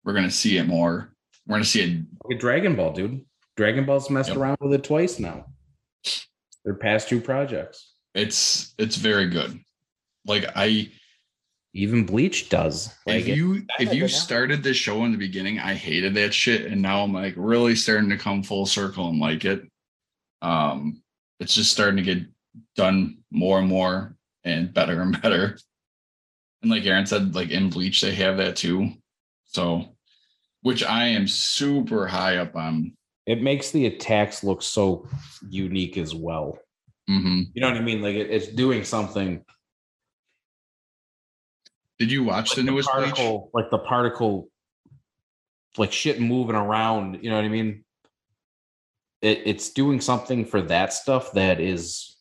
[0.04, 1.14] We're gonna see it more.
[1.48, 3.26] We're gonna see it Look at Dragon Ball, dude.
[3.58, 4.38] Dragon Ball's messed Yep.
[4.38, 5.48] around with it twice now.
[6.64, 7.94] Their past two projects.
[8.14, 9.60] it's it's very good.
[10.26, 10.92] Like I
[11.74, 12.94] Even Bleach does.
[13.08, 16.66] Like if you if you started this show in the beginning, I hated that shit,
[16.70, 19.64] and now I'm like really starting to come full circle and like it.
[20.42, 21.02] Um,
[21.40, 22.28] it's just starting to get
[22.76, 25.58] done more and more and better and better.
[26.62, 28.90] And like Aaron said, like in Bleach, they have that too.
[29.46, 29.96] So,
[30.62, 32.94] which I am super high up on.
[33.26, 35.08] it makes the attacks look so
[35.50, 36.60] unique as well.
[37.08, 38.02] hmm You know what I mean?
[38.02, 39.44] Like it, it's doing something.
[42.02, 43.06] Did you watch the newest Bleach?
[43.10, 44.50] particle, like the particle,
[45.78, 47.20] like shit moving around.
[47.22, 47.86] You know what I mean?
[49.22, 52.18] It, it's doing something for that stuff that is.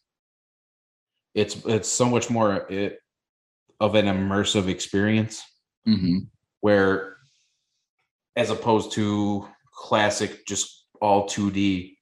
[1.35, 2.99] It's it's so much more it,
[3.81, 5.43] of an immersive experience.
[5.87, 6.19] hmm
[6.61, 7.17] where
[8.37, 11.97] as opposed to classic just all 2d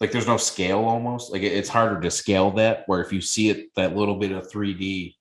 [0.00, 3.20] like there's no scale almost like it- it's harder to scale that where if you
[3.20, 5.14] see it that little bit of 3d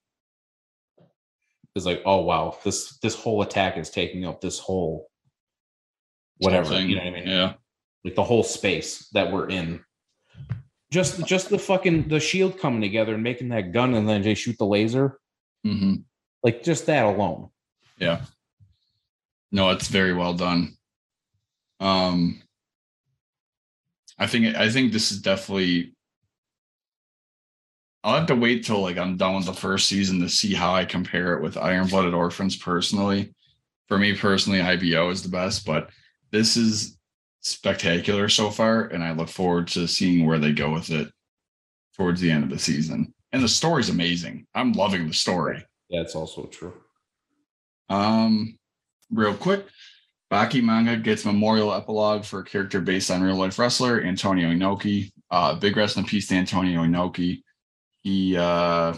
[1.76, 5.10] is like oh wow this this whole attack is taking up this whole
[6.38, 6.90] whatever Thing.
[6.90, 7.54] you know what i mean Yeah.
[8.04, 9.84] like the whole space that we're in
[10.92, 14.36] just just the fucking the shield coming together and making that gun and then they
[14.36, 15.20] shoot the laser
[15.64, 15.96] hmm
[16.44, 17.50] like just that alone
[17.98, 18.22] Yeah.
[19.52, 20.76] No, it's very well done.
[21.80, 22.42] Um
[24.20, 25.95] I think I think this is definitely
[28.06, 30.76] I'll have to wait till like I'm done with the first season to see how
[30.76, 33.34] I compare it with Iron Blooded Orphans personally.
[33.88, 35.90] For me personally, IBO is the best, but
[36.32, 37.00] this is
[37.42, 41.08] spectacular so far, and I look forward to seeing where they go with it
[41.98, 43.12] towards the end of the season.
[43.32, 44.46] And the story's amazing.
[44.54, 45.66] I'm loving the story.
[45.90, 46.74] yeah it's also true
[47.90, 48.60] Um,
[49.12, 49.66] real quick,
[50.32, 55.12] Baki manga gets memorial epilogue for a character based on real life wrestler Antonio Inoki.
[55.32, 57.42] Uh, big rest in peace to Antonio Inoki.
[58.06, 58.94] He uh,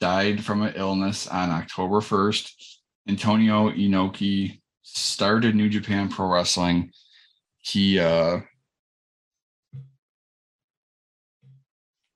[0.00, 2.52] died from an illness on October 1st.
[3.08, 6.90] Antonio Inoki started New Japan Pro Wrestling.
[7.58, 8.40] He, uh,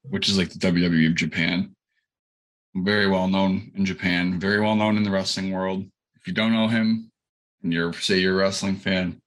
[0.03, 1.77] which is like the WWE of Japan
[2.75, 5.85] very well known in Japan, very well known in the wrestling world.
[6.17, 7.13] If you don't know him
[7.63, 9.23] and you're say you're a wrestling fan,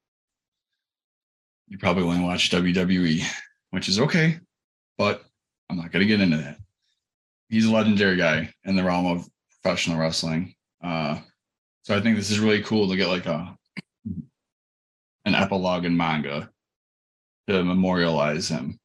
[1.69, 3.23] you probably only watch WWE,
[3.69, 4.41] which is okay,
[4.97, 5.23] but
[5.70, 6.57] I'm not gonna get into that.
[7.49, 9.28] He's a legendary guy in the realm of
[9.61, 10.53] professional wrestling.
[10.84, 11.20] Uh,
[11.84, 13.55] so I think this is really cool to get like a
[15.26, 16.49] an epilogue in manga
[17.47, 18.80] to memorialize him.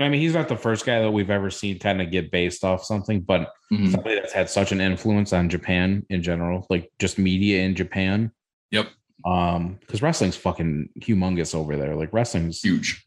[0.00, 2.62] I mean, he's not the first guy that we've ever seen kind of get based
[2.64, 3.90] off something, but Mhm.
[3.90, 8.30] somebody that's had such an influence on Japan in general, like just media in Japan.
[8.70, 8.90] Yep.
[9.24, 11.96] Um, because wrestling's fucking humongous over there.
[11.96, 13.04] Like wrestling's Huge.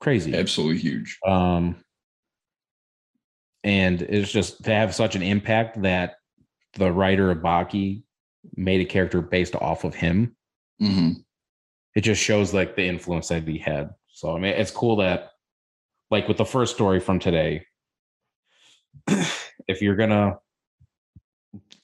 [0.00, 0.34] Crazy.
[0.34, 1.18] Absolutely huge.
[1.26, 1.76] Um,
[3.64, 6.16] and it's just to have such an impact that
[6.74, 8.02] the writer of Baki
[8.56, 10.36] made a character based off of him.
[10.78, 11.12] hmm
[11.94, 13.90] It just shows like the influence that he had.
[14.08, 15.30] So I mean, it's cool that,
[16.10, 17.66] like with the first story from today,
[19.68, 20.38] if you're gonna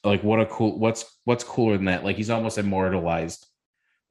[0.03, 2.03] like what a cool what's what's cooler than that?
[2.03, 3.47] Like he's almost immortalized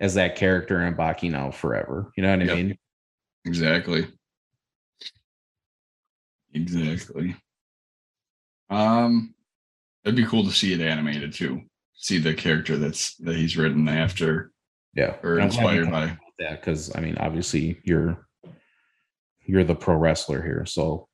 [0.01, 2.13] as that character in Baki now forever.
[2.17, 2.57] You know what I Yep.
[2.57, 2.79] mean?
[3.45, 4.07] Exactly.
[6.55, 7.35] Exactly.
[8.71, 9.35] Um,
[10.05, 11.63] it'd be cool to see it animated too.
[11.95, 14.51] See the character that's that he's written after
[14.95, 15.17] Yeah.
[15.23, 16.19] or I'm inspired by.
[16.39, 18.27] that because I mean, obviously you're
[19.45, 20.65] you're the pro wrestler here.
[20.67, 21.09] So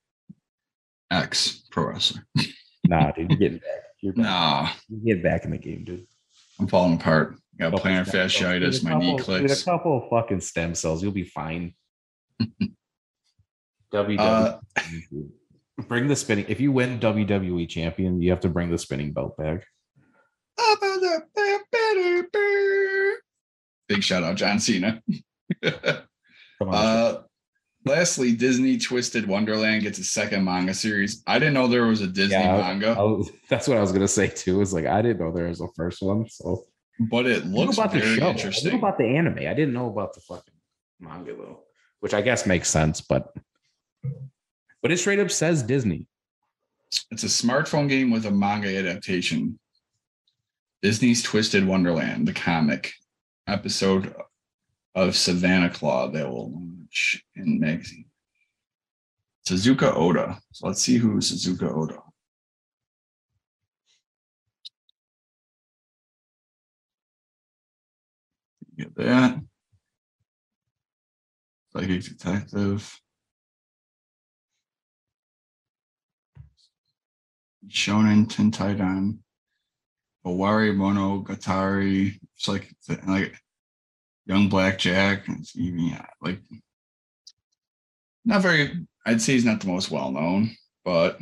[1.11, 2.27] Ex pro wrestler.
[2.85, 3.83] nah, dude, you're getting back.
[4.01, 4.25] You're back.
[4.25, 6.07] Nah, You're getting back in the game, dude.
[6.61, 7.37] I'm falling apart.
[7.59, 8.85] Got plantar fasciitis.
[8.85, 9.63] My knee dude, clicks.
[9.63, 11.03] a couple of fucking stem cells.
[11.03, 11.75] You'll be fine.
[13.93, 14.19] WWE.
[14.19, 14.59] Uh,
[15.89, 16.45] bring the spinning.
[16.49, 19.65] If you win WWE champion, you have to bring the spinning belt back.
[23.89, 25.03] Big shout out, John Cena.
[25.63, 26.75] Come on.
[26.75, 27.23] uh,
[27.87, 31.23] lastly, Disney Twisted Wonderland gets a second manga series.
[31.27, 33.93] I didn't know there was a Disney Yeah, manga, I was- that's what I was
[33.93, 34.61] gonna say too.
[34.61, 36.29] Is like I didn't know there was a first one.
[36.29, 36.65] So
[37.01, 38.23] but it I looks about the very show.
[38.23, 38.75] I knew interesting.
[38.79, 39.39] about the anime.
[39.39, 40.55] I didn't know about the fucking
[41.01, 41.61] manga though,
[42.01, 43.01] which I guess makes sense.
[43.01, 43.33] But
[44.83, 46.07] but it straight up says Disney.
[47.11, 49.59] It's a smartphone game with a manga adaptation.
[50.81, 52.93] Disney's Twisted Wonderland, the comic
[53.47, 54.15] episode
[54.95, 58.07] of Savanaclaw that will launch in magazine.
[59.47, 60.39] Suzuka Oda.
[60.53, 61.99] So let's see who Suzuka Oda.
[68.77, 69.41] Get that.
[71.73, 73.01] Psychic Detective.
[77.69, 79.19] Shonen Tentaidan,
[80.25, 82.19] Owari Monogatari.
[82.35, 82.75] It's like
[83.07, 83.39] like
[84.27, 85.25] Young Black Jack.
[85.29, 86.41] It's even yeah, like
[88.25, 88.87] not very.
[89.05, 90.51] I'd say he's not the most well known,
[90.85, 91.19] but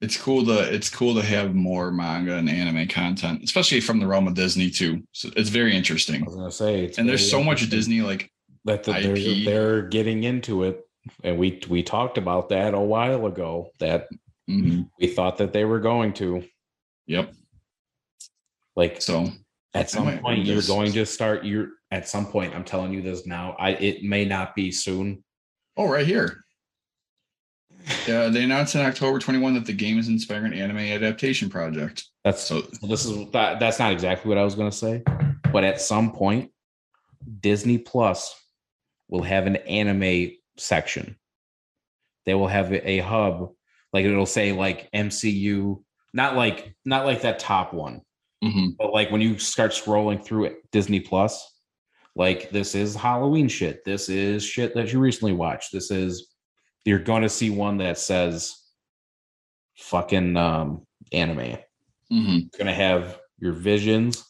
[0.00, 4.06] it's cool to it's cool to have more manga and anime content, especially from the
[4.06, 5.02] realm of Disney too.
[5.12, 6.24] So it's very I interesting.
[6.24, 8.30] was gonna say, And there's so much Disney like
[8.64, 10.86] that that they're, they're getting into it,
[11.22, 13.70] and we we talked about that a while ago.
[13.78, 14.08] That
[14.48, 16.44] mhm, we thought that they were going to
[17.06, 17.34] yep.
[18.76, 19.30] like So
[19.74, 21.44] at some point you're going to start.
[21.44, 22.54] You're at some point.
[22.54, 23.54] I'm telling you this now.
[23.58, 25.22] I it may not be soon.
[25.76, 26.42] Oh, right here.
[28.06, 32.04] Yeah, they announced in October 21 that the game is inspiring an anime adaptation project.
[32.24, 35.02] That's So this is that, that's not exactly what I was going to say,
[35.52, 36.50] but at some point,
[37.40, 38.34] Disney Plus
[39.08, 41.16] will have an anime section.
[42.26, 43.50] They will have a hub,
[43.92, 48.02] like it'll say like MCU, not like not like that top one,
[48.44, 51.54] mhm, but like when you start scrolling through it, Disney Plus,
[52.14, 53.84] like this is Halloween shit.
[53.84, 55.72] This is shit that you recently watched.
[55.72, 56.29] This is
[56.90, 58.56] you're going to see one that says
[59.76, 61.56] fucking um anime
[62.12, 62.58] mhm.
[62.58, 64.24] gonna have your visions.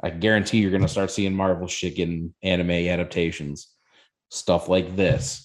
[0.00, 3.68] I guarantee you're gonna start seeing Marvel shit getting anime adaptations,
[4.30, 5.44] stuff like this.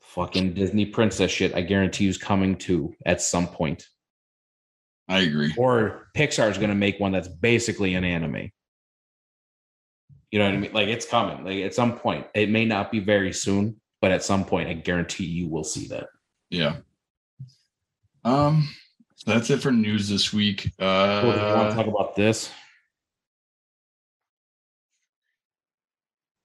[0.00, 1.54] Fucking Disney princess shit.
[1.54, 3.86] I guarantee is coming too at some point.
[5.08, 5.54] I agree.
[5.56, 8.50] Or Pixar is gonna make one that's basically an anime.
[10.32, 10.72] You know what I mean?
[10.72, 11.44] Like it's coming.
[11.44, 14.74] Like at some point, it may not be very soon, but at some point, I
[14.74, 16.06] guarantee you will see that.
[16.50, 16.76] Yeah.
[18.24, 18.68] Um,
[19.16, 20.70] so that's it for news this week.
[20.78, 20.86] Cool.
[21.22, 22.50] Do you want to Uh, talk about this?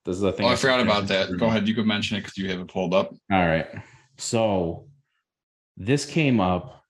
[0.06, 0.46] This is the thing.
[0.46, 1.36] oh, I forgot about that.
[1.38, 1.68] Go ahead.
[1.68, 3.12] You could mention it because you have it pulled up.
[3.32, 3.68] All right.
[4.18, 4.88] So
[5.78, 6.84] this came up.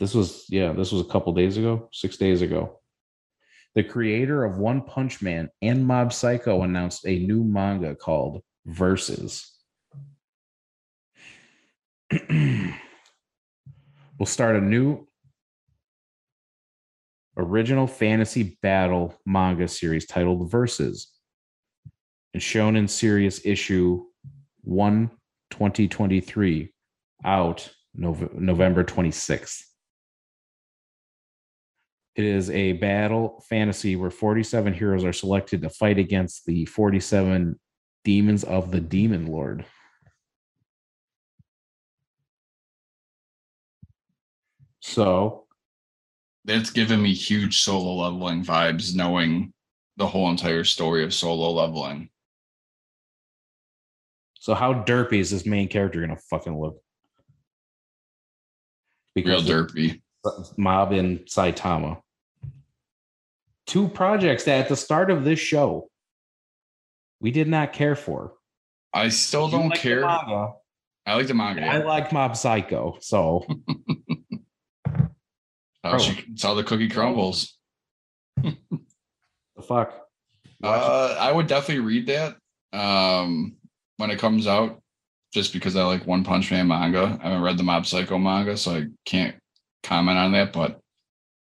[0.00, 2.80] This was, yeah, this was a couple days ago, six days ago.
[3.76, 9.53] The creator of One Punch Man and Mob Psycho announced a new manga called Versus.
[14.18, 15.06] we'll start a new
[17.36, 21.12] original fantasy battle manga series titled Versus
[22.32, 24.04] and shown in Series issue
[24.62, 25.10] 1
[25.50, 26.72] 2023
[27.24, 29.62] out Nov- November 26th.
[32.16, 37.58] It is a battle fantasy where 47 heroes are selected to fight against the 47
[38.04, 39.64] Demons of the Demon Lord.
[44.84, 45.46] So
[46.44, 49.54] That's given me huge solo leveling vibes, knowing
[49.96, 52.10] the whole entire story of solo leveling.
[54.38, 56.76] so how derpy is this main character gonna fucking look?
[59.16, 60.02] Real derpy.
[60.58, 62.02] Mob in Saitama.
[63.66, 65.88] Two projects that at the start of this show
[67.20, 68.34] we did not care for.
[68.92, 70.00] I still You don't like the care.
[70.02, 70.52] manga.
[71.06, 71.64] I like the manga.
[71.66, 73.46] I like Mob Psycho, so
[75.84, 77.56] How she- It's how the cookie crumbles.
[78.42, 78.56] the
[79.62, 79.94] fuck.
[80.62, 82.36] Uh, I would definitely read that
[82.72, 83.56] um,
[83.98, 84.80] when it comes out,
[85.34, 87.18] just because I like One Punch Man manga.
[87.20, 89.36] I haven't read the Mob Psycho manga, so I can't
[89.82, 90.52] comment on that.
[90.54, 90.80] But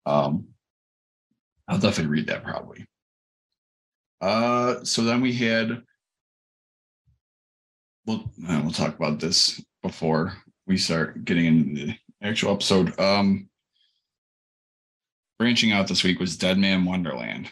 [0.06, 0.48] um,
[1.70, 2.86] I'll definitely read that probably.
[4.20, 5.84] Uh, so then we had.
[8.06, 10.34] We'll we'll talk about this before
[10.66, 12.98] we start getting into the actual episode.
[13.00, 13.47] Um,
[15.40, 17.52] branching out this week was Dead Man Wonderland.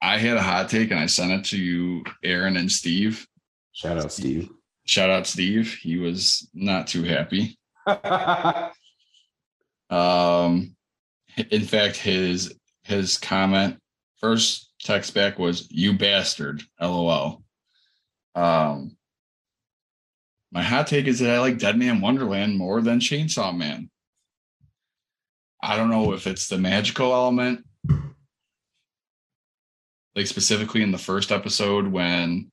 [0.00, 3.26] I had a hot take and I sent it to you, Aaron and Steve.
[3.72, 4.50] Shout out Steve.
[4.86, 5.78] Shout out Steve.
[5.80, 7.58] He was not too happy.
[9.90, 10.74] Um,
[11.50, 13.78] in fact, his his comment
[14.20, 17.44] first text back was "You bastard." LOL.
[18.34, 18.96] Um,
[20.50, 23.90] my hot take is that I like Dead Man Wonderland more than Chainsaw Man.
[25.64, 27.64] I don't know if it's the magical element,
[30.14, 32.52] like specifically in the first episode when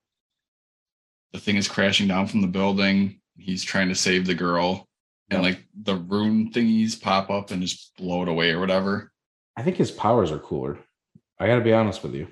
[1.34, 3.20] the thing is crashing down from the building.
[3.38, 4.88] He's trying to save the girl,
[5.30, 9.12] and like the rune thingies pop up and just blow it away or whatever.
[9.57, 10.80] I think his powers are cooler.
[11.38, 12.30] I gotta be honest with you.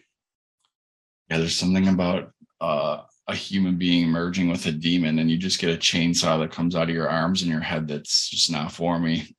[1.30, 5.60] Yeah, there's something about uh, a human being merging with a demon, and you just
[5.60, 7.90] get a chainsaw that comes out of your arms and your head.
[7.90, 9.36] That's just not for me.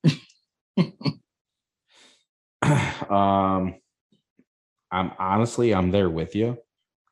[3.10, 3.74] um
[4.90, 6.58] I'm honestly I'm there with you.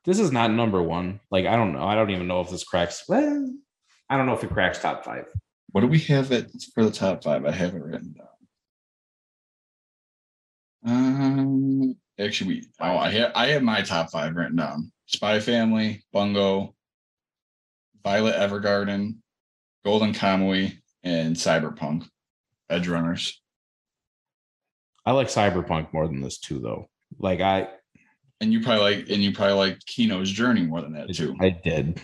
[0.05, 1.19] This is not number one.
[1.31, 1.83] Like I don't know.
[1.83, 3.03] I don't even know if this cracks.
[3.07, 3.53] Well,
[4.09, 5.25] I don't know if it cracks top five.
[5.71, 7.45] What do we have it for the top five?
[7.45, 8.27] I haven't written down.
[10.85, 16.03] Um, actually, we oh, I have I have my top five written down: Spy Family,
[16.11, 16.75] Bungo,
[18.03, 19.17] Violet Evergarden,
[19.85, 22.07] Golden Kamuy, and Cyberpunk.
[22.69, 23.41] Edge Runners.
[25.05, 26.89] I like Cyberpunk more than this too, though.
[27.17, 27.67] Like I,
[28.41, 31.35] And you probably like, and you probably like Kino's Journey more than that too.
[31.41, 31.99] I did.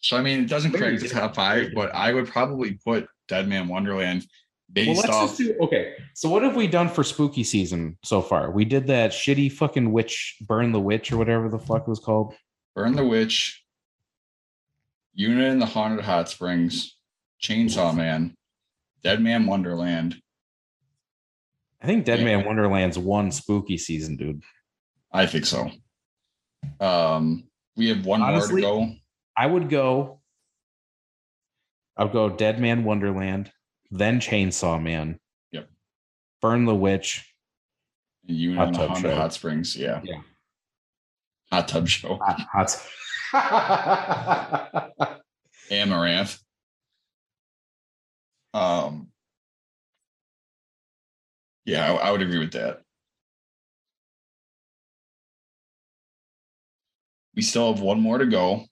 [0.00, 3.48] So I mean, it doesn't crack the top five, but I would probably put Dead
[3.48, 5.28] Man Wonderland Well, based let's off.
[5.30, 5.94] just do okay.
[6.14, 8.50] So what have we done for spooky season so far?
[8.50, 12.00] We did that shitty fucking witch, burn the witch, or whatever the fuck it was
[12.00, 12.34] called.
[12.74, 13.64] Burn the Witch,
[15.18, 16.96] Yuuna and the Haunted Hot Springs,
[17.42, 18.34] Chainsaw Man,
[19.02, 20.20] Dead Man Wonderland.
[21.84, 22.24] I think Dead.
[22.24, 24.42] Man Wonderland's one spooky season, dude.
[25.12, 25.70] I think so.
[26.80, 27.44] Um,
[27.76, 28.94] we have one Honestly- more to go.
[29.36, 30.20] I would go.
[31.96, 33.52] I would go Dead Man Wonderland,
[33.90, 35.20] then Chainsaw Man.
[35.52, 35.68] Yep.
[36.40, 37.30] Burn the Witch.
[38.24, 39.16] You Hot in the Tub Haunted Show.
[39.16, 39.76] Hot Springs.
[39.76, 40.00] Yeah.
[40.02, 40.20] Yeah.
[41.52, 42.18] Hot Tub Show.
[42.22, 42.80] Hot.
[43.32, 44.90] hot.
[45.70, 46.38] Amaranth.
[48.54, 49.08] Um,
[51.64, 52.80] yeah, I, I would agree with that.
[57.34, 58.64] We still have one more to go,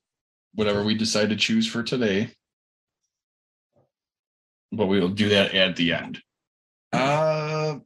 [0.55, 2.31] whatever we decide to choose for today.
[4.71, 6.21] But we will do that at the end.
[6.93, 7.79] Uh,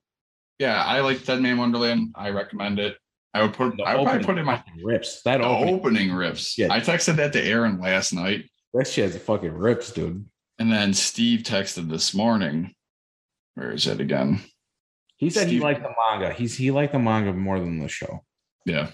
[0.59, 2.13] yeah, I like Dead Man Wonderland.
[2.15, 2.97] I recommend it.
[3.35, 3.77] I would put.
[3.77, 5.23] The I would opening put in my rips.
[5.23, 6.57] That opening, opening riffs.
[6.57, 6.69] Yeah.
[6.71, 8.45] I texted that to Aaron last night.
[8.75, 10.27] that shit's fucking rips, dude.
[10.59, 12.73] And then Steve texted this morning.
[13.55, 14.41] Where is it again?
[15.17, 16.33] He said he liked the manga.
[16.33, 18.25] He's he liked the manga more than the show.
[18.65, 18.91] Yeah.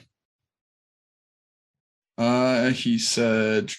[2.16, 3.72] Uh he said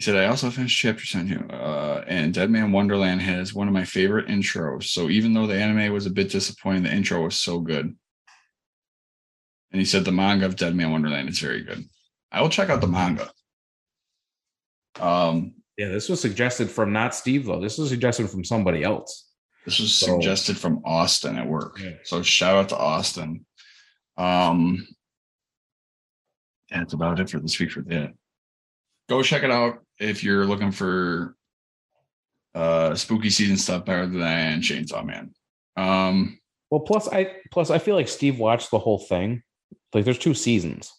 [0.00, 3.74] He said, I also finished chapter 10 uh, and Dead Man Wonderland has one of
[3.74, 4.84] my favorite intros.
[4.84, 7.94] So even though the anime was a bit disappointing, the intro was so good.
[9.72, 11.84] And he said the manga of Dead Man Wonderland is very good.
[12.32, 13.30] I will check out the manga.
[14.98, 17.60] Um, Yeah, this was suggested from not Steve though.
[17.60, 19.28] This was suggested from somebody else.
[19.64, 21.78] This was So- suggested from Austin at work.
[21.80, 21.92] Yeah.
[22.04, 23.46] So shout out to Austin.
[24.16, 24.86] Um
[26.70, 28.14] that's about it for this week for that.
[29.08, 31.36] Go check it out if you're looking for
[32.54, 35.32] uh spooky season stuff better than Chainsaw Man.
[35.76, 36.38] Um
[36.70, 39.42] Well, plus I plus I feel like Steve watched the whole thing.
[39.94, 40.92] Like there's two seasons.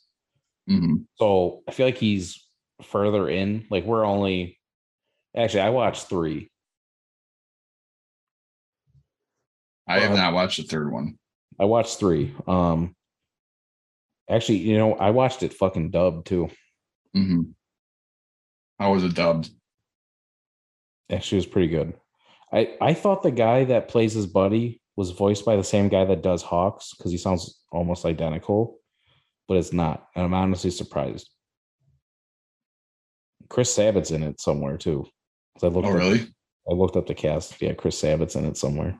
[0.70, 1.06] mhm.
[1.18, 2.46] So I feel like he's
[2.86, 3.66] further in.
[3.70, 4.60] Like we're only
[5.36, 6.50] actually I watched three.
[9.88, 11.18] I have Well, not watched the third one.
[11.60, 12.34] I watched three.
[12.48, 12.96] Um
[14.30, 16.50] actually, you know, I watched it fucking dubbed too.
[17.14, 17.42] hmm
[18.80, 19.50] How was it dubbed?
[21.10, 21.94] Actually, it was pretty good.
[22.54, 26.06] I I thought the guy that plays his buddy was voiced by the same guy
[26.06, 28.80] that does Hawks because he sounds almost identical,
[29.48, 30.08] but it's not.
[30.16, 31.30] And I'm honestly surprised.
[33.52, 35.06] Chris Sabat's in it somewhere too.
[35.62, 36.22] I looked Oh, up- really?
[36.70, 37.62] I looked up the cast.
[37.62, 38.98] Yeah, Chris Sabat's in it somewhere.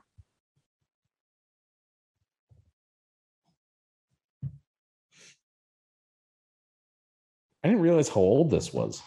[7.64, 9.02] I didn't realize how old this was.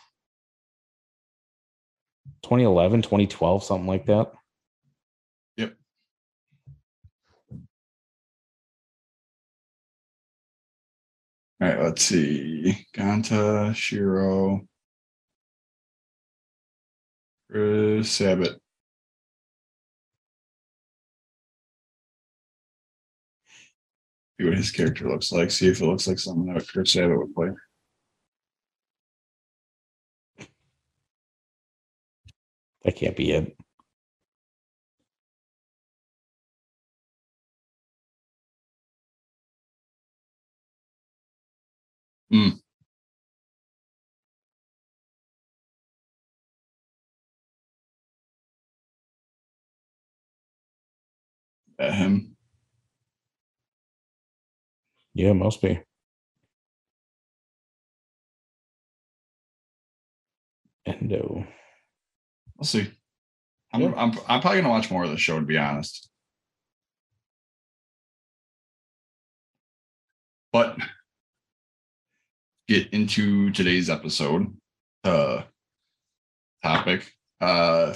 [2.44, 4.32] 2011, 2012, something like that.
[5.58, 5.76] Yep.
[11.62, 12.88] All right, let's see.
[12.96, 14.68] Ganta, Shiro,
[17.50, 18.60] Chris Sabat.
[24.40, 25.52] See what his character looks like.
[25.52, 27.50] See if it looks like something that Chris Sabat would play.
[32.84, 33.58] That can't be it.
[42.30, 42.65] Hmm.
[51.86, 52.36] At him.
[55.14, 55.80] Yeah, it must be.
[60.88, 61.46] Endo.
[62.58, 62.92] We'll see.
[63.72, 63.94] I'm, Yeah.
[63.96, 66.10] I'm I'm probably gonna watch more of the show to be honest.
[70.52, 70.78] But
[72.68, 74.58] get into today's episode
[75.04, 75.44] uh
[76.64, 77.14] topic.
[77.40, 77.94] Uh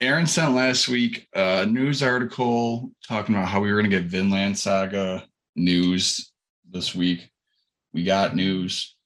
[0.00, 4.58] Aaron sent last week a news article talking about how we were gonna get Vinland
[4.58, 5.24] Saga
[5.56, 6.32] news
[6.68, 7.30] this week.
[7.92, 8.96] We got news.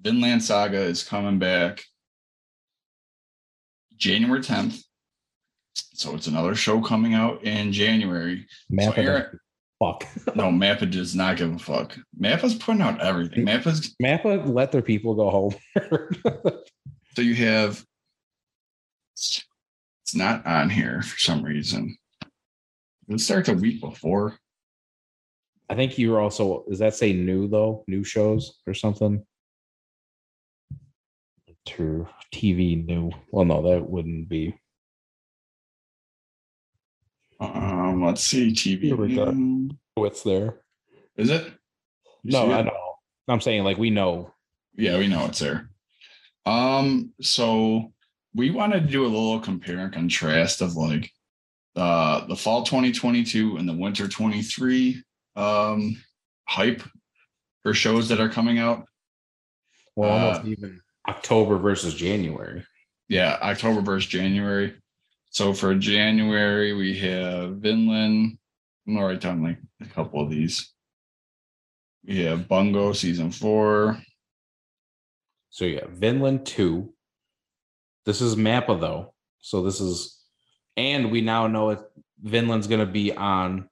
[0.00, 1.84] Vinland Saga is coming back
[3.96, 4.80] January 10th.
[5.74, 8.46] So it's another show coming out in January.
[8.72, 9.40] Mappa so Aaron,
[9.82, 10.06] fuck.
[10.36, 11.96] no, Mappa does not give a fuck.
[12.18, 13.44] Mappa's putting out everything.
[13.44, 15.54] Mappa's Mappa let their people go home.
[17.16, 17.84] so you have
[20.08, 21.94] it's not on here for some reason.
[23.08, 24.38] It starts a week before.
[25.68, 27.84] I think you were also does that say new though?
[27.86, 29.22] New shows or something?
[31.66, 33.10] To TV new.
[33.30, 34.58] Well, no, that wouldn't be.
[37.38, 38.96] Um, let's see, TV.
[39.14, 39.30] Go.
[39.30, 39.72] news.
[39.94, 40.62] Oh, there.
[41.18, 41.52] Is it?
[42.22, 42.64] You No, I it?
[42.64, 42.94] know.
[43.28, 44.32] I'm saying like we know.
[44.74, 45.68] Yeah, we know it's there.
[46.46, 47.92] Um, so
[48.34, 51.10] we wanted to do a little compare and contrast of like
[51.76, 55.02] uh the fall 2022 and the winter 23
[55.36, 56.02] um
[56.46, 56.82] hype
[57.62, 58.84] for shows that are coming out.
[59.96, 62.64] Well, almost Uh, even October versus January.
[63.08, 64.74] Yeah, October versus January.
[65.30, 68.38] So for January, we have Vinland.
[68.86, 70.72] I'm gonna write down like a couple of these.
[72.04, 74.00] We have Bungo season four.
[75.50, 76.94] So yeah, Vinland two.
[78.08, 79.12] This is Mappa though.
[79.42, 80.18] So this is,
[80.78, 81.80] and we now know it.
[82.22, 83.68] Vinland's going to be on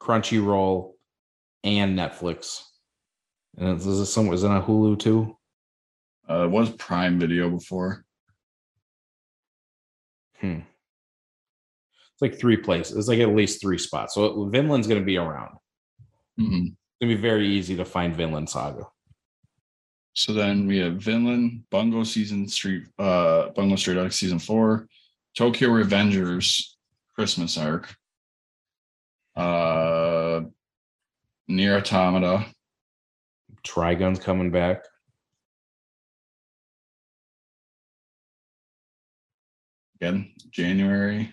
[0.00, 0.92] Crunchyroll
[1.64, 2.62] and Netflix.
[3.58, 4.32] And is this some?
[4.32, 5.36] Is it on Hulu too?
[6.30, 8.04] Uh, it was Prime Video before.
[10.40, 10.60] Hmm.
[12.12, 12.96] It's like three places.
[12.96, 14.14] It's like at least three spots.
[14.14, 15.56] So Vinland's going to be around.
[16.38, 16.66] Mhm.
[16.66, 18.86] It's going to be very easy to find Vinland Saga.
[20.14, 24.88] So then we have Vinland, Bungo season street, uh, Bungo Stray Dogs season four,
[25.34, 26.74] Tokyo Revengers
[27.14, 27.94] Christmas arc,
[29.36, 30.42] uh,
[31.48, 32.46] Nier Automata,
[33.64, 34.84] Trigun's coming back.
[40.02, 41.32] again, January,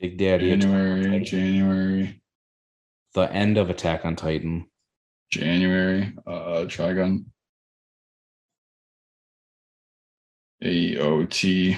[0.00, 0.56] Big Daddy.
[0.56, 2.22] January, January,
[3.14, 4.66] The end of Attack on Titan.
[5.30, 7.24] January, uh, Trigun,
[10.62, 11.76] AOT,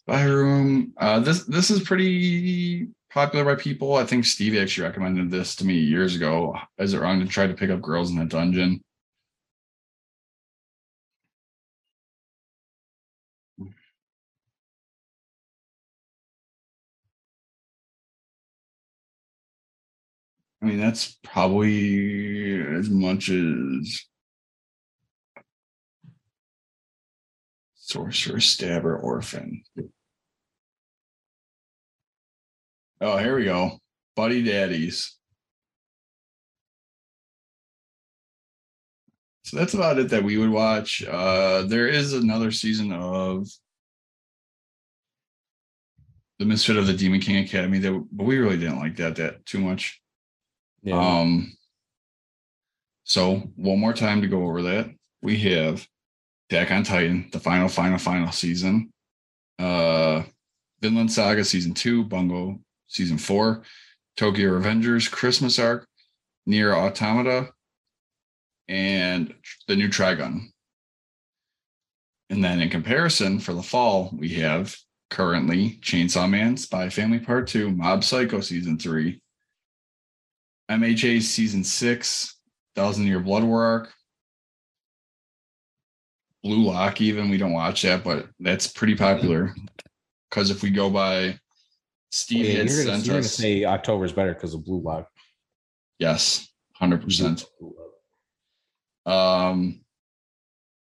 [0.00, 0.92] Spy Room.
[0.96, 3.96] Uh, this this is pretty popular by people.
[3.96, 6.56] I think Stevie actually recommended this to me years ago.
[6.78, 8.80] Is it wrong to try to pick up girls in a dungeon?
[20.60, 24.04] I mean, that's probably as much as
[27.76, 29.62] Sorcerer, Stabber, Orphen.
[33.00, 33.78] Oh, here we go.
[34.16, 35.16] Buddy Daddies.
[39.44, 41.02] So that's about it that we would watch.
[41.04, 43.48] Uh there is another season of
[46.38, 49.46] The Misfit of the Demon King Academy that but we really didn't like that that
[49.46, 50.00] too much.
[50.82, 50.98] Yeah.
[50.98, 51.56] Um,
[53.04, 54.90] so one more time to go over that.
[55.22, 55.86] We have
[56.50, 58.90] Attack on Titan, the final, final, final season.
[59.58, 60.22] Uh
[60.80, 63.62] Vinland Saga season two, Bungo season four,
[64.16, 65.86] Tokyo Revengers Christmas arc,
[66.46, 67.50] Nier Automata,
[68.68, 69.34] and
[69.66, 70.50] the new Trigun.
[72.30, 74.76] And then in comparison for the fall, we have
[75.10, 79.20] currently Chainsaw Man, Spy Family Part Two, Mob Psycho season three,
[80.70, 82.36] MHA season six,
[82.74, 83.92] Thousand Year Blood War arc,
[86.42, 87.00] Blue Lock.
[87.00, 89.54] Even we don't watch that, but that's pretty popular.
[90.28, 91.38] Because if we go by
[92.10, 95.08] Steve Yeah, had you're gonna, you're gonna say October is better because of Blue Lock.
[95.98, 97.44] yes, hundred percent.
[99.06, 99.80] Um,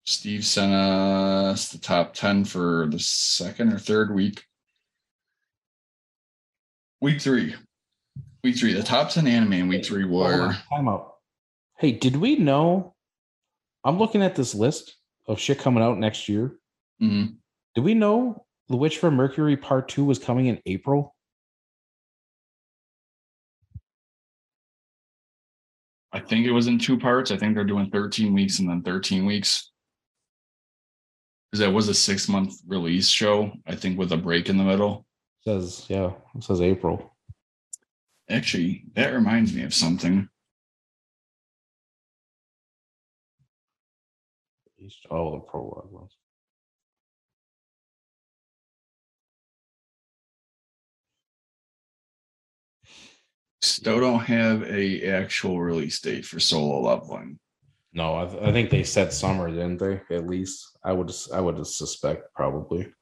[0.06, 4.44] Steve sent us the top 10 for the second or third week.
[7.00, 7.54] Week three.
[8.44, 8.74] Week three.
[8.74, 11.14] The top 10 anime in week three were Time out.
[11.78, 12.94] Hey, did we know?
[13.84, 16.58] I'm looking at this list of shit coming out next year.
[17.02, 17.38] Mhm.
[17.74, 21.16] Did we know The Witch from Mercury Part Two was coming in April?
[26.12, 27.30] I think it was in two parts.
[27.30, 29.72] I think they're doing 13 weeks and then 13 weeks.
[31.50, 34.64] Because that was a six month release show, I think, with a break in the
[34.64, 35.06] middle.
[35.40, 37.13] says yeah, it says April.
[38.28, 40.28] Actually, that reminds me of something.
[45.10, 46.10] Oh, the prologue was.
[53.62, 57.38] Still don't have a actual release date for Solo Leveling.
[57.94, 60.02] No, I, th- I think they said summer, didn't they?
[60.14, 62.92] At least I would I would suspect probably.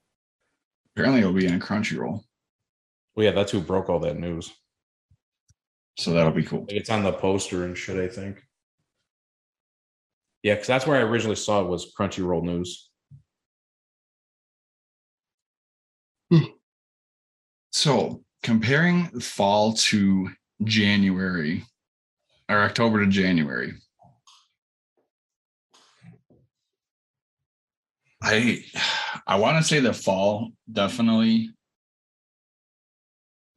[0.95, 2.21] Apparently, it'll be in Crunchyroll,
[3.17, 4.53] Well, yeah, that's who broke all that news.
[5.97, 6.67] So that'll be cool.
[6.69, 7.97] It's on the poster and shit.
[7.97, 8.43] I think.
[10.43, 12.89] Yeah, because that's where I originally saw it was Crunchyroll news.
[16.31, 16.45] Hmm.
[17.71, 20.31] So, comparing fall to
[20.65, 21.65] January
[22.49, 23.75] or October to January,
[28.23, 28.65] I
[29.27, 31.51] I want to say the fall definitely.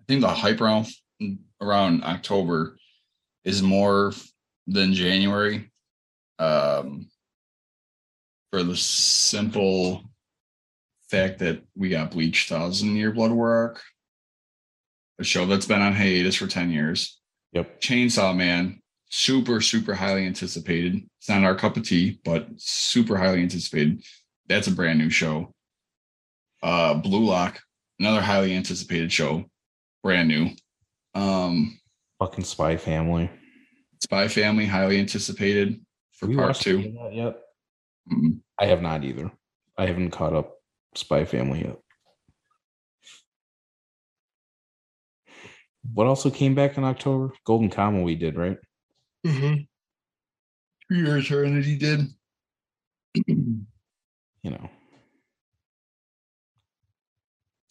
[0.02, 0.88] I think the hype around
[1.62, 2.78] around October
[3.44, 4.14] is more
[4.68, 5.72] than January.
[6.38, 7.10] Um,
[8.52, 10.04] for the simple
[11.10, 13.78] fact that we got Bleach Thousand Year Blood War
[15.20, 17.20] a show that's been on hiatus for 10 years.
[17.54, 17.80] Yep.
[17.82, 21.04] Chainsaw Man, super, super highly anticipated.
[21.20, 24.04] It's not our cup of tea, but super highly anticipated.
[24.48, 25.52] That's a brand new show.
[26.62, 27.62] Uh Blue Lock,
[28.00, 29.46] another highly anticipated show,
[30.04, 30.50] brand new.
[31.16, 31.80] Um
[32.20, 33.30] Fucking Spy Family.
[34.02, 36.78] Spy Family, highly anticipated for Have part two.
[36.80, 37.36] any of that yet?
[38.12, 39.32] Mm, I have not either.
[39.78, 40.56] I haven't caught up
[40.96, 41.78] Spy Family yet.
[45.94, 47.32] What also came back in October?
[47.46, 48.58] Golden Kamuy we did, right?
[49.24, 49.68] Three
[50.90, 52.02] Year Eternity did.
[54.44, 54.70] You know.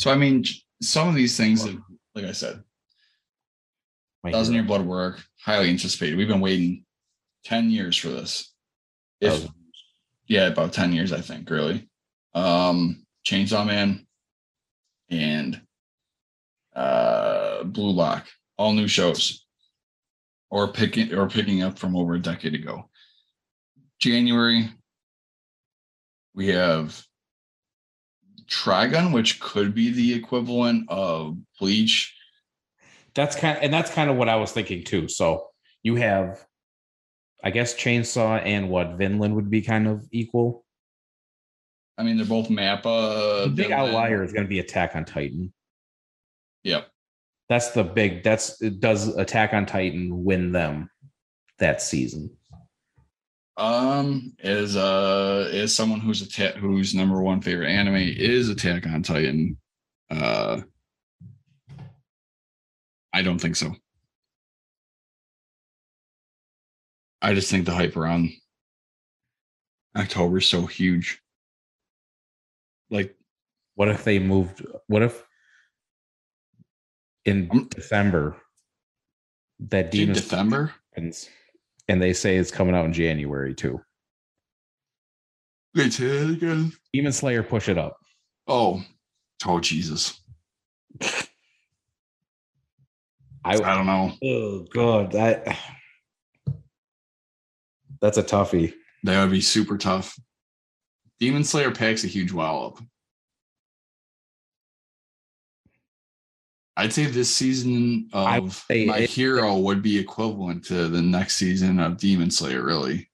[0.01, 0.43] So I mean,
[0.83, 1.79] some of these things, have,
[2.17, 2.65] like I said,
[4.25, 4.65] Year hero.
[4.65, 6.17] Blood Work, highly anticipated.
[6.17, 6.85] We've been waiting
[7.45, 8.53] ten years for this.
[9.21, 9.47] If
[10.27, 11.49] yeah, about ten years, I think.
[11.51, 11.89] Really,
[12.35, 14.07] um, Chainsaw Man
[15.11, 15.61] and
[16.75, 19.45] uh, Blue Lock, all new shows,
[20.51, 22.89] or picking or picking up from over a decade ago.
[24.01, 24.69] January,
[26.35, 27.03] we have
[28.47, 32.15] Trigun, which could be the equivalent of Bleach.
[33.15, 35.09] That's kind and that's kind of what I was thinking too.
[35.09, 35.49] So
[35.83, 36.45] you have
[37.43, 40.65] I guess Chainsaw and what Vinland would be kind of equal.
[41.99, 43.45] I mean, they're both Mappa.
[43.45, 43.91] the big Vinland.
[43.91, 45.53] outlier is going to be Attack on Titan.
[46.65, 46.89] Yep.
[47.49, 48.23] That's the big.
[48.25, 50.89] That's does Attack on Titan win them
[51.59, 52.31] that season?
[53.57, 58.87] Um, as uh, as someone who's a ta- whose number one favorite anime is Attack
[58.87, 59.59] on Titan,
[60.11, 60.63] uh,
[63.15, 63.75] I don't think so.
[67.23, 68.31] I just think the hype around
[69.97, 71.21] October is so huge.
[72.91, 73.17] Like
[73.77, 74.67] What if they moved?
[74.89, 75.25] What if
[77.25, 78.37] in Um, December
[79.61, 80.75] that Demon December?
[80.93, 81.29] happens
[81.89, 83.81] and they say it's coming out in January too?
[85.77, 86.73] Wait, say that again.
[86.93, 87.97] Demon Slayer push it up.
[88.49, 88.85] Oh,
[89.47, 90.21] oh Jesus.
[93.45, 94.13] I I don't know.
[94.25, 95.59] oh god that
[98.01, 98.75] that's a toughie.
[99.05, 100.19] That would be super tough.
[101.21, 102.79] Demon Slayer packs a huge wallop.
[106.77, 111.79] I'd say this season of My it- Hero would be equivalent to the next season
[111.79, 113.09] of Demon Slayer, really.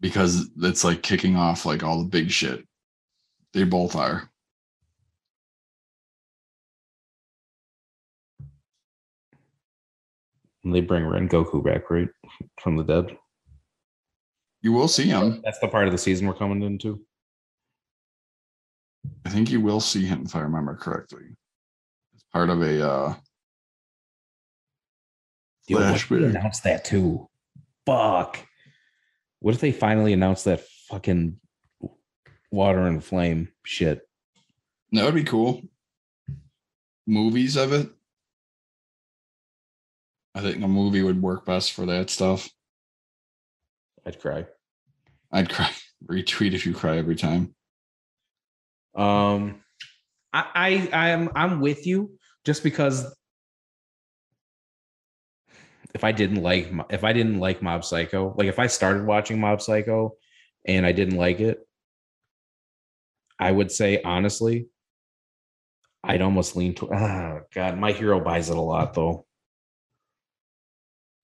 [0.00, 2.66] Because it's like kicking off like all the big shit.
[3.54, 4.30] They both are.
[10.66, 12.08] And they bring Rengoku back, right?
[12.60, 13.16] From the dead.
[14.62, 15.40] You will see him.
[15.44, 17.00] That's the part of the season we're coming into.
[19.24, 21.22] I think you will see him if I remember correctly.
[22.14, 23.14] It's part of a uh
[25.68, 26.30] Yo, what they Flashback.
[26.30, 27.28] announce that too?
[27.86, 28.40] Fuck.
[29.38, 31.38] What if they finally announce that fucking
[32.50, 34.00] water and flame shit?
[34.90, 35.62] That would be cool.
[37.06, 37.88] Movies of it.
[40.36, 42.46] I think a movie would work best for that stuff.
[44.04, 44.44] I'd cry.
[45.32, 45.70] I'd cry.
[46.06, 47.54] Retweet if you cry every time.
[48.94, 49.62] Um,
[50.34, 53.14] I, I I'm I'm with you just because
[55.94, 59.40] if I didn't like if I didn't like Mob Psycho, like if I started watching
[59.40, 60.12] Mob Psycho
[60.66, 61.66] and I didn't like it,
[63.40, 64.68] I would say honestly,
[66.04, 66.92] I'd almost lean to.
[66.92, 69.25] Oh God, my hero buys it a lot though.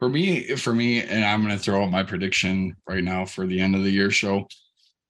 [0.02, 3.60] For me, for me, and I'm gonna throw out my prediction right now for the
[3.60, 4.48] end of the year show.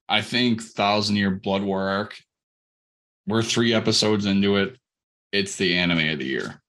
[0.06, 2.20] I think Thousand Year Blood War arc.
[3.26, 4.76] We're three episodes into it.
[5.32, 6.62] It's the anime of the year,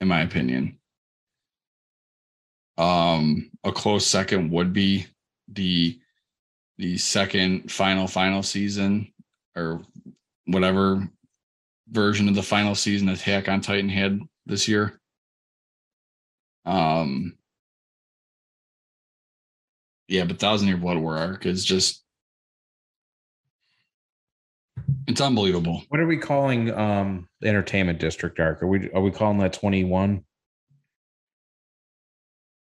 [0.00, 0.78] in my opinion.
[2.78, 5.04] Um, a close second would be
[5.48, 6.00] the
[6.78, 9.12] the second final final season
[9.54, 9.82] or
[10.46, 11.06] whatever
[11.90, 14.98] version of the final season Attack on Titan had this year.
[16.64, 17.36] Um
[20.08, 22.02] yeah, but Thousand Year Blood War arc is just
[25.06, 25.82] it's unbelievable.
[25.88, 28.62] What are we calling um the entertainment district arc?
[28.62, 30.24] Are we are we calling that 21?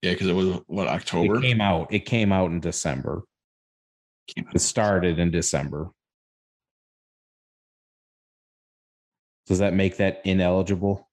[0.02, 1.36] Yeah, because it was what October.
[1.36, 1.92] It came out.
[1.92, 3.22] It came out in December.
[4.28, 4.54] Came out.
[4.54, 5.90] It started in December.
[9.46, 11.08] Does that make that ineligible?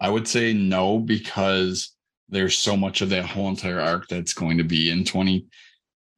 [0.00, 1.92] I would say no because
[2.30, 5.46] there's so much of that whole entire arc that's going to be in 20.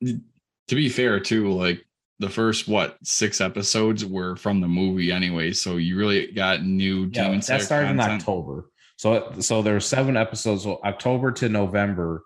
[0.02, 1.84] To be fair, too, like
[2.18, 7.04] the first what six episodes were from the movie anyway, so you really got new
[7.12, 8.00] Yeah, Demon that started in.
[8.00, 8.70] October.
[8.96, 10.62] So so there were seven episodes.
[10.62, 12.24] So October to November.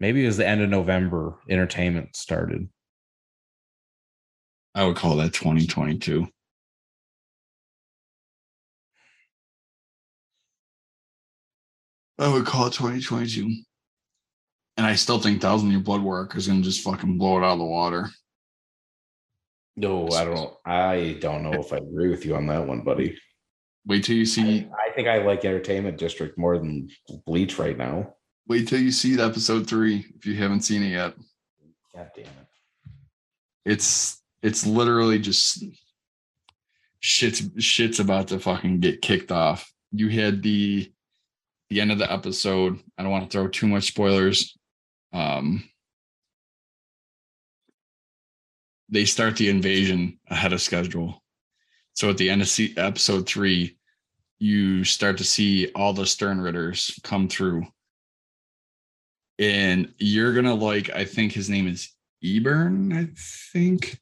[0.00, 1.38] Maybe it was the end of November.
[1.48, 2.68] Entertainment started.
[4.74, 6.28] I would call that 2022.
[12.18, 13.50] I would call it 2022.
[14.78, 17.44] And I still think Thousand Year Blood War is going to just fucking blow it
[17.44, 18.10] out of the water.
[19.76, 20.54] No, I don't.
[20.64, 23.18] I don't know if I agree with you on that one, buddy.
[23.86, 24.60] Wait till you see.
[24.60, 26.88] I, I think I like Entertainment District more than
[27.26, 28.14] Bleach right now.
[28.48, 31.14] Wait till you see episode three if you haven't seen it yet.
[31.94, 32.30] God damn it.
[33.64, 35.64] It's it's literally just
[37.00, 39.70] shit's shit's about to fucking get kicked off.
[39.92, 40.90] You had the
[41.70, 42.78] the end of the episode.
[42.96, 44.56] I don't want to throw too much spoilers.
[45.12, 45.68] Um
[48.88, 51.22] they start the invasion ahead of schedule.
[51.94, 53.76] So at the end of episode three,
[54.38, 57.66] you start to see all the Stern Ritters come through.
[59.38, 61.92] And you're gonna like, I think his name is
[62.22, 63.08] Eburn, I
[63.52, 63.98] think.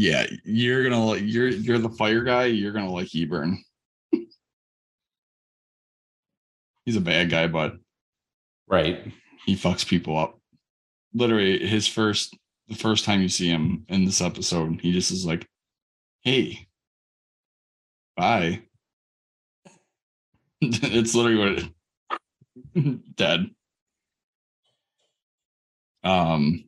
[0.00, 3.56] Yeah, you're gonna like you're you're the fire guy, you're gonna like Eburn.
[6.86, 7.74] He's a bad guy, but
[8.66, 9.12] Right.
[9.44, 10.40] he fucks people up.
[11.12, 12.34] Literally, his first
[12.68, 15.46] the first time you see him in this episode, he just is like,
[16.22, 16.66] "Hey,
[18.16, 18.62] bye."
[20.62, 21.58] it's literally what
[22.74, 23.50] it, dead.
[26.04, 26.64] Um,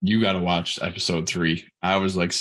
[0.00, 1.68] you got to watch episode three.
[1.82, 2.32] I was like,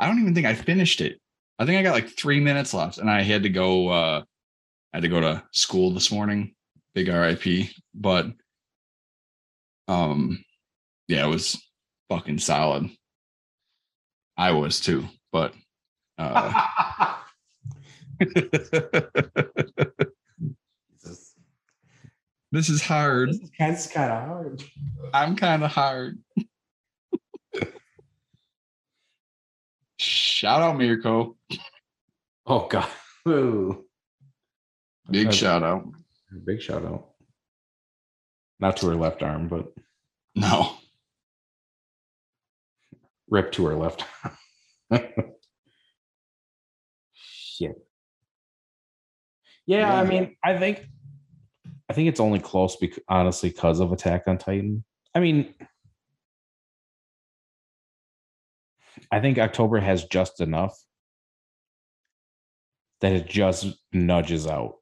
[0.00, 1.20] I don't even think I finished it.
[1.58, 3.88] I think I got like three minutes left, and I had to go.
[3.88, 4.22] uh
[4.92, 6.54] I had to go to school this morning.
[6.94, 8.26] Big RIP, but
[9.86, 10.44] um,
[11.06, 11.62] yeah, it was
[12.08, 12.90] fucking solid.
[14.36, 15.54] I was too, but
[16.18, 17.14] uh,
[22.50, 23.30] this is hard.
[23.30, 24.64] This is kind of hard.
[25.14, 26.18] I'm kind of hard.
[30.02, 31.36] Shout out Mirko.
[32.46, 32.88] Oh God.
[33.28, 33.84] Ooh.
[35.10, 35.84] Big Uh, shout out.
[36.46, 37.10] Big shout out.
[38.60, 39.74] Not to her left arm, but
[40.34, 40.72] No.
[43.28, 44.04] rip to her left.
[47.12, 47.74] Shit.
[49.66, 50.86] Yeah, yeah, I mean, I think
[51.90, 54.82] I think it's only close because honestly because of Attack on Titan.
[55.14, 55.54] I mean,
[59.10, 60.76] I think October has just enough
[63.00, 64.76] that it just nudges out.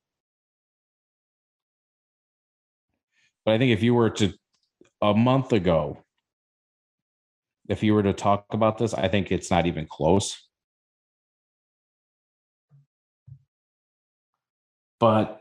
[3.45, 4.33] But I think if you were to
[5.01, 6.03] a month ago,
[7.69, 10.49] if you were to talk about this, I think it's not even close.
[14.99, 15.38] But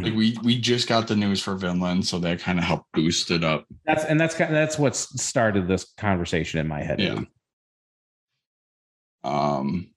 [0.00, 3.30] Like we we just got the news for Vinland, so that kind of helped boost
[3.30, 3.66] it up.
[3.84, 7.00] that's and that's kind that's what started this conversation in my head.
[7.00, 7.20] Yeah.
[9.24, 9.90] Um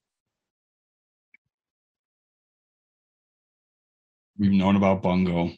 [4.38, 5.52] we've known about Bungo.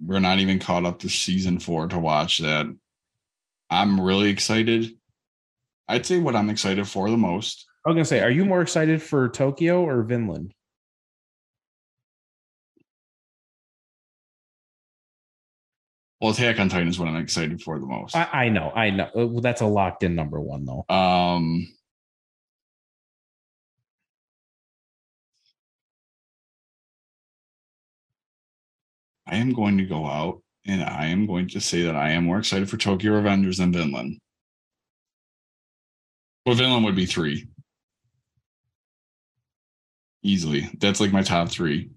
[0.00, 2.66] We're not even caught up to season four to watch that.
[3.70, 4.92] I'm really excited.
[5.88, 7.66] I'd say what I'm excited for the most.
[7.84, 10.54] I was gonna say, are you more excited for Tokyo or Vinland?
[16.20, 18.16] Well, Attack on Titan is what I'm excited for the most.
[18.16, 19.04] I, I know, I know.
[19.16, 20.84] Uh, well, That's a locked in number one though.
[20.92, 21.68] Um,
[29.28, 32.24] I am going to go out and I am going to say that I am
[32.24, 34.18] more excited for Tokyo Revengers than Vinland.
[36.44, 37.46] Well, Vinland would be three.
[40.24, 40.68] Easily.
[40.80, 41.90] That's like my top three.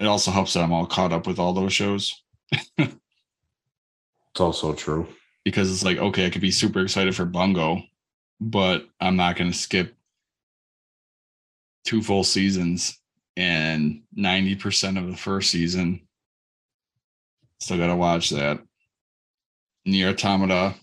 [0.00, 2.22] It also helps that I'm all caught up with all those shows
[2.52, 5.08] It's also true.
[5.44, 7.82] because it's like, okay, I could be super excited for Bungo,
[8.40, 9.94] but I'm not going to skip
[11.84, 12.98] two full seasons
[13.36, 16.06] and 90% of the first season.
[17.60, 18.60] Still got to watch that.
[19.84, 20.74] Nier Automata.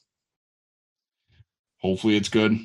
[1.81, 2.59] Hopefully it's good.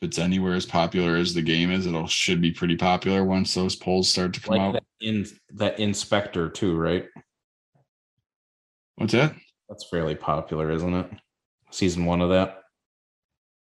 [0.00, 3.52] If it's anywhere as popular as the game is, it'll should be pretty popular once
[3.52, 4.72] those polls start to come Like out.
[4.74, 7.06] that, in, that inspector too, right?
[8.94, 9.34] What's that?
[9.68, 11.10] That's fairly popular, isn't it?
[11.72, 12.60] Season one of that.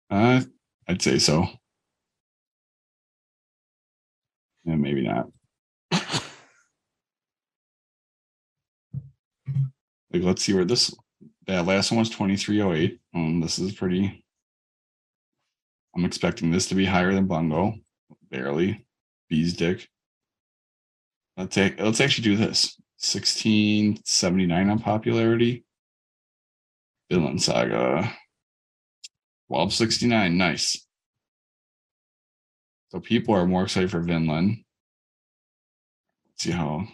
[0.09, 0.41] Uh,
[0.87, 1.47] I'd say so.
[4.65, 5.27] Yeah, maybe not.
[10.11, 10.93] Like, let's see where this
[11.45, 12.99] that last one was 2308.
[13.13, 14.23] Um, this is pretty.
[15.99, 17.73] I'm expecting this to be higher than Bungo,
[18.31, 18.85] barely.
[19.29, 19.89] Bees dick.
[21.35, 22.77] Let's take let's actually do this.
[22.99, 25.65] 1679 on popularity.
[27.11, 28.15] Vinland Saga.
[29.47, 30.37] 1269.
[30.37, 30.87] Nice.
[32.91, 34.63] So people are more excited for Vinland.
[36.29, 36.87] Let's see how.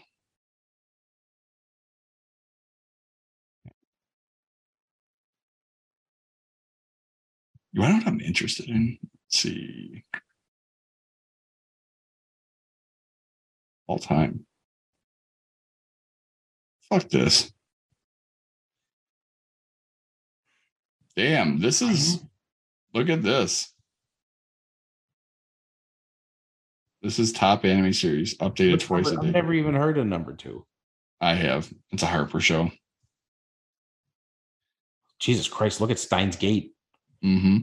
[7.76, 8.98] You want to know what I'm interested in?
[9.04, 10.06] Let's see.
[13.86, 14.46] All time.
[16.90, 17.52] Fuck this.
[21.18, 22.24] Damn, this is.
[22.94, 23.74] Look at this.
[27.02, 29.28] This is top anime series updated Which twice a day.
[29.28, 30.66] I've never even heard of number two.
[31.20, 31.70] I have.
[31.92, 32.72] It's a Harper show.
[35.20, 36.72] Jesus Christ, look at Steins Gate.
[37.26, 37.58] Mm-hmm.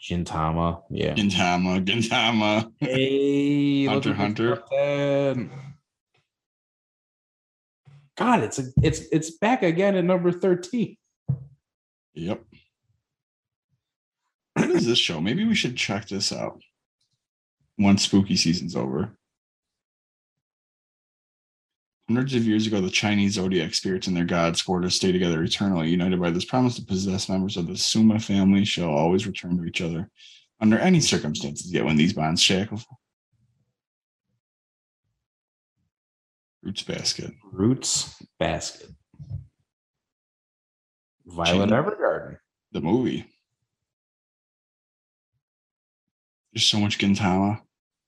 [0.00, 0.82] Gintama.
[0.90, 1.14] Yeah.
[1.14, 2.70] Gintama, Gintama.
[2.78, 4.62] Hey, Hunter, Hunter.
[8.16, 10.96] God, it's a, it's it's back again at number 13.
[12.14, 12.44] Yep.
[14.52, 15.20] What is this show?
[15.20, 16.62] Maybe we should check this out
[17.76, 19.16] once spooky season's over.
[22.08, 25.42] Hundreds of years ago, the Chinese zodiac spirits and their gods swore to stay together
[25.42, 29.56] eternally, united by this promise to possess members of the Sohma family shall always return
[29.56, 30.10] to each other
[30.60, 31.72] under any circumstances.
[31.72, 32.82] Yet when these bonds shackle,
[36.64, 37.30] Fruits basket.
[37.52, 38.88] Fruits Basket.
[41.26, 41.74] Violet Gee.
[41.74, 42.38] Evergarden.
[42.72, 43.26] The movie.
[46.54, 47.60] There's so much Gintama.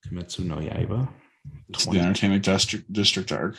[0.06, 1.06] Kimetsu no Yaiba.
[1.68, 3.56] It's 20 the Entertainment District District arc.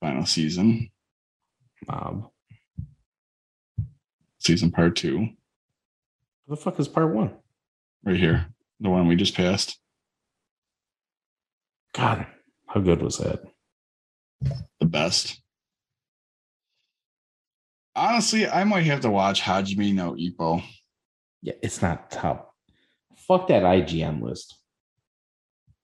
[0.00, 0.90] Final season.
[1.88, 2.30] Mob.
[4.38, 5.28] Season part two.
[6.46, 7.32] What the fuck is part one?
[8.04, 8.46] Right here.
[8.80, 9.78] The one we just passed.
[11.94, 12.26] God,
[12.66, 13.40] how good was that?
[14.80, 15.40] The best.
[17.94, 20.62] Honestly, I might have to watch Hajime no Ippo.
[21.40, 22.54] Yeah, it's not top.
[23.16, 24.58] Fuck that IGN list.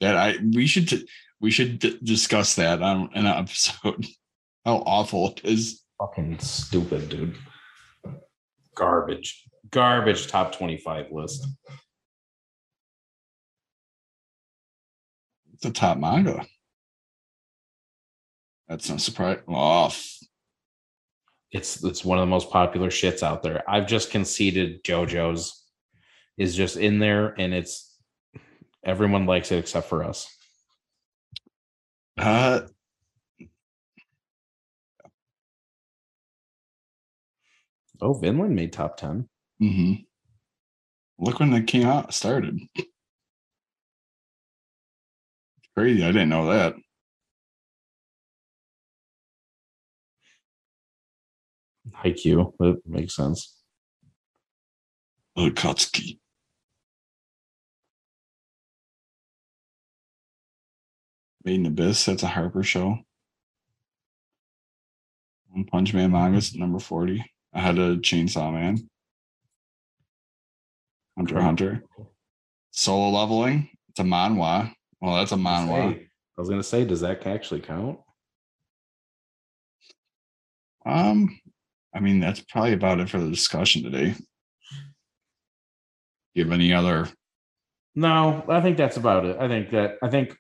[0.01, 1.09] That I we should t-
[1.43, 4.07] we should d- discuss that on an episode.
[4.65, 5.83] How awful it is.
[5.99, 7.37] Fucking stupid, dude.
[8.77, 9.45] Garbage.
[9.71, 11.47] Garbage top 25 list.
[15.63, 16.45] the top manga.
[18.69, 19.39] That's no surprise.
[19.47, 19.93] Oh,
[21.53, 23.63] It's it's one of the most popular shits out there.
[23.71, 25.65] I've just conceded JoJo's
[26.37, 27.97] is just in there and it's
[28.85, 30.27] everyone likes it except for us.
[32.19, 32.61] Uh,
[38.01, 39.29] Oh, Vinland made top 10.
[39.61, 39.93] hmm
[41.19, 42.59] Look when the came out started.
[45.77, 46.03] Crazy.
[46.03, 46.75] I didn't know that.
[52.05, 52.53] Haikyuu.
[52.59, 53.57] That makes sense.
[55.37, 56.19] Akatsuki.
[61.45, 62.05] Made in Abyss.
[62.05, 62.99] That's a Harper show.
[65.51, 67.25] One Punch Man manga's number 40.
[67.53, 68.89] I had a Chainsaw Man.
[71.17, 71.85] Hunter x Hunter.
[72.71, 73.69] Solo leveling.
[73.91, 74.73] It's a manhwa.
[75.01, 75.99] Well, that's a manhwa.
[75.99, 77.99] I was gonna say, does that actually count?
[80.87, 81.39] Um,
[81.95, 84.13] I mean, that's probably about it for the discussion today.
[84.13, 84.25] Do
[86.35, 87.09] You have any other?
[87.95, 89.37] No, I think that's about it.
[89.39, 90.35] I think that I think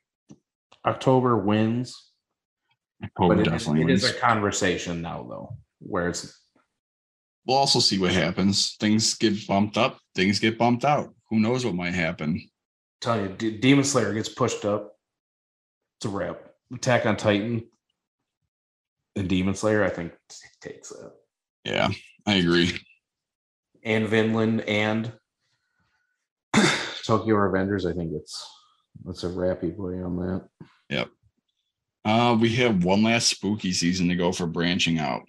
[0.86, 2.10] October wins,
[3.02, 4.16] October but it is, definitely it is wins.
[4.16, 6.38] a conversation now, though, where it's
[7.44, 8.76] We'll also see what happens.
[8.78, 9.98] Things get bumped up.
[10.14, 11.12] Things get bumped out.
[11.28, 12.40] Who knows what might happen?
[13.00, 14.92] tell you, D- Demon Slayer gets pushed up.
[15.98, 16.38] It's a wrap.
[16.72, 17.64] Attack on Titan
[19.16, 20.12] and Demon Slayer, I think,
[20.60, 21.10] takes it.
[21.64, 21.88] Yeah,
[22.26, 22.78] I agree.
[23.82, 25.12] And Vinland and
[27.04, 28.48] Tokyo Revengers, I think it's
[29.08, 30.48] it's a wrappy play on that.
[32.05, 35.22] Uh, we have one last spooky season to go for branching out.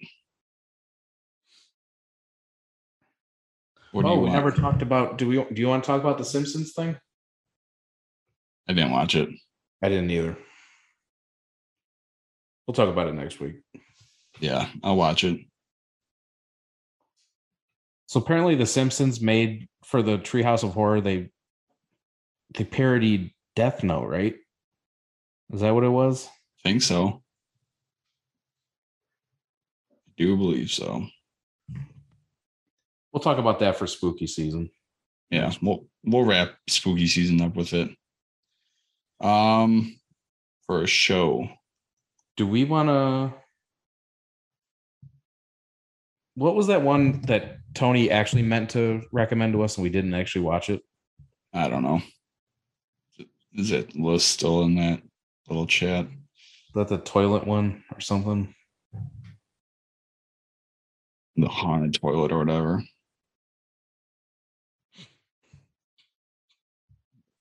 [3.92, 4.32] What oh, we want?
[4.32, 5.18] never talked about.
[5.18, 5.36] Do we?
[5.36, 6.96] Do you want to talk about the Simpsons thing?
[8.68, 9.28] I didn't watch it.
[9.82, 10.36] I didn't either.
[12.66, 13.56] We'll talk about it next week.
[14.40, 15.40] Yeah, I'll watch it.
[18.06, 21.00] So apparently, The Simpsons made for the Treehouse of Horror.
[21.00, 21.28] They
[22.54, 24.34] they parodied Death Note, right?
[25.52, 26.26] Is that what it was?
[26.26, 27.22] I Think so.
[29.92, 31.06] I do believe so.
[33.12, 34.70] We'll talk about that for spooky season.
[35.30, 37.90] yeah, we'll we'll wrap spooky season up with it.
[39.20, 39.96] Um,
[40.66, 41.48] for a show,
[42.36, 43.34] Do we want to?
[46.34, 50.14] What was that one that Tony actually meant to recommend to us, and we didn't
[50.14, 50.82] actually watch it?
[51.52, 52.02] I don't know.
[53.52, 55.00] Is it list still in that
[55.48, 56.06] little chat?
[56.06, 58.54] Is that the toilet one or something?
[61.36, 62.82] The haunted toilet or whatever.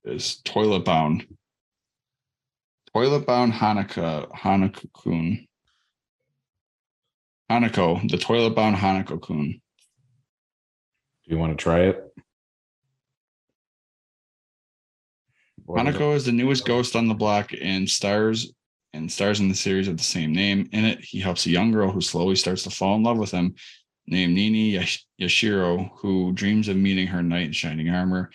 [0.04, 1.26] Is toilet bound.
[2.94, 5.48] Toilet bound Hanako Hanako kun.
[7.50, 9.62] Hanako, the toilet bound Hanako kun.
[11.26, 12.03] Do you want to try it?
[15.68, 18.54] Hanako is the newest ghost on the block and stars
[18.94, 20.70] and stars in the series of the same name.
[20.72, 23.32] In it, he helps a young girl who slowly starts to fall in love with
[23.32, 23.56] him,
[24.06, 24.86] named Nene
[25.20, 28.30] Yashiro, who dreams of meeting her knight in shining armor.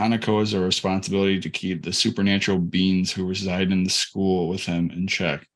[0.00, 4.64] Hanako has a responsibility to keep the supernatural beings who reside in the school with
[4.64, 5.46] him in check.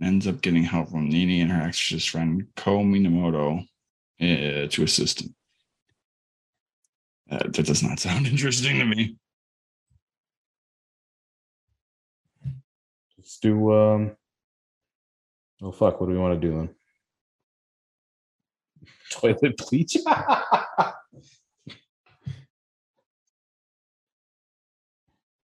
[0.00, 3.60] Ends up getting help from Nene and her exorcist friend Ko Minamoto
[4.20, 5.34] uh, to assist him.
[7.30, 9.16] Uh, that does not sound interesting to me.
[13.32, 13.72] Let's do.
[13.72, 14.16] um
[15.62, 16.00] Oh fuck!
[16.00, 16.68] What do we want to do then?
[19.10, 19.94] Toilet bleach.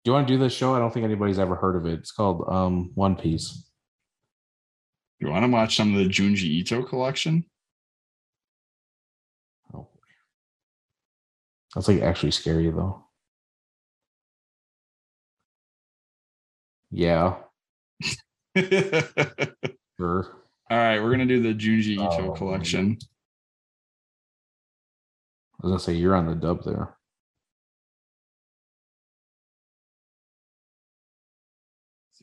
[0.04, 0.74] Do you want to do this show?
[0.74, 1.98] I don't think anybody's ever heard of it.
[1.98, 3.68] It's called um One Piece.
[5.18, 7.44] You want to watch some of the Junji Ito collection?
[9.74, 9.88] Oh.
[11.74, 13.04] That's like actually scary though.
[16.92, 17.38] Yeah,
[18.56, 18.62] All
[19.98, 20.36] sure.
[20.70, 22.98] right, we're gonna do the Junji Ito Oh, collection.
[25.62, 26.96] I was gonna say you're on the dub there.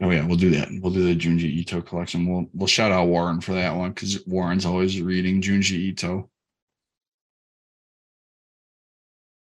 [0.02, 0.70] Oh yeah, we'll do that.
[0.82, 2.26] We'll do the Junji Ito collection.
[2.26, 6.30] We'll we'll shout out Warren for that one because Warren's always reading Junji Ito.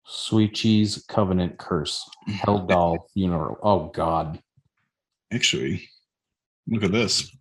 [0.05, 2.03] Sweet cheese covenant curse.
[2.27, 3.57] Hell doll funeral.
[3.63, 4.41] Oh god.
[5.31, 5.87] Actually,
[6.69, 7.35] look at this.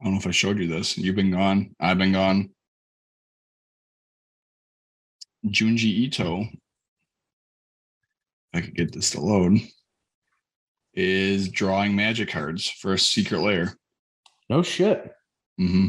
[0.00, 0.98] I don't know if I showed you this.
[0.98, 1.74] You've been gone.
[1.80, 2.50] I've been gone.
[5.46, 6.48] Junji Ito, if
[8.52, 9.60] I could get this to load,
[10.92, 13.76] is drawing magic cards for a Secret Lair.
[14.50, 15.12] No shit.
[15.60, 15.88] Mm-hmm.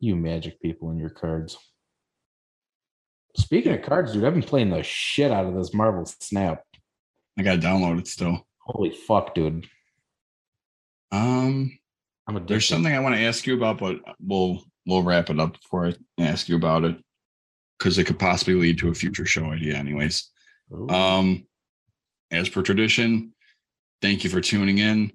[0.00, 1.56] You magic people and your cards.
[3.36, 6.62] Speaking of cards, dude, I've been playing the shit out of this Marvel Snap.
[7.38, 8.46] I got to download it still.
[8.58, 9.66] Holy fuck, dude.
[11.12, 11.78] Um,
[12.26, 12.52] I'm addicted.
[12.52, 15.86] there's something I want to ask you about, but we'll we'll wrap it up before
[15.86, 16.96] I ask you about it
[17.78, 20.30] because it could possibly lead to a future show idea, anyways.
[20.72, 20.88] Ooh.
[20.88, 21.46] Um,
[22.30, 23.32] as per tradition,
[24.02, 25.12] thank you for tuning in.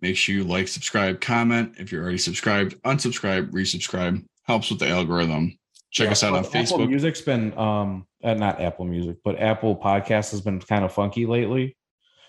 [0.00, 1.74] Make sure you like, subscribe, comment.
[1.78, 4.24] If you're already subscribed, unsubscribe, resubscribe.
[4.44, 5.58] Helps with the algorithm.
[5.90, 6.88] Check Yeah, us out on Apple Facebook.
[6.88, 11.26] Music's been um uh, not Apple Music, but Apple Podcast has been kind of funky
[11.26, 11.76] lately.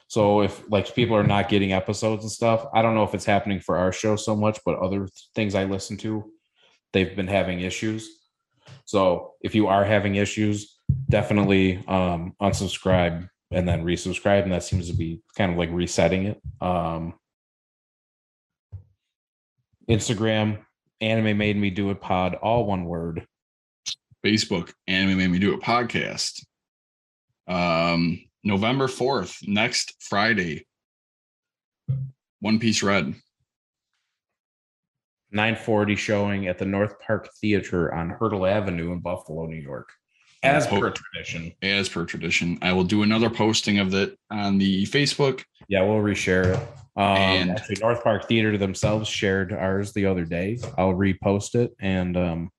[0.07, 3.25] So if like people are not getting episodes and stuff, I don't know if it's
[3.25, 6.31] happening for our show so much, but other things I listen to,
[6.91, 8.09] they've been having issues.
[8.85, 10.75] So if you are having issues,
[11.09, 16.25] definitely um unsubscribe and then resubscribe, and that seems to be kind of like resetting
[16.25, 16.41] it.
[16.61, 17.13] Um
[19.89, 20.59] Instagram,
[20.99, 23.27] anime made me do it pod, all one word.
[24.25, 26.43] Facebook, Anime Made Me Do It podcast.
[27.47, 30.65] Um, November 4th, next Friday.
[32.39, 33.15] One Piece Red.
[35.31, 39.89] 940 showing at the North Park Theater on Hertel Avenue in Buffalo, New York.
[40.43, 40.79] As Oh.
[40.79, 41.53] per tradition.
[41.61, 45.43] As per tradition, I will do another posting of that on the Facebook.
[45.67, 46.67] Yeah, we'll reshare it.
[46.97, 50.57] Um, And- actually, North Park Theater themselves shared ours the other day.
[50.77, 52.51] I'll repost it and um,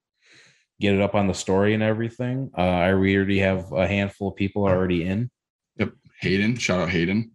[0.80, 2.50] get it up on the story and everything.
[2.56, 5.30] Uh, I we already have a handful of people already in.
[5.78, 5.92] Yep.
[6.20, 7.32] Hayden, shout out Hayden,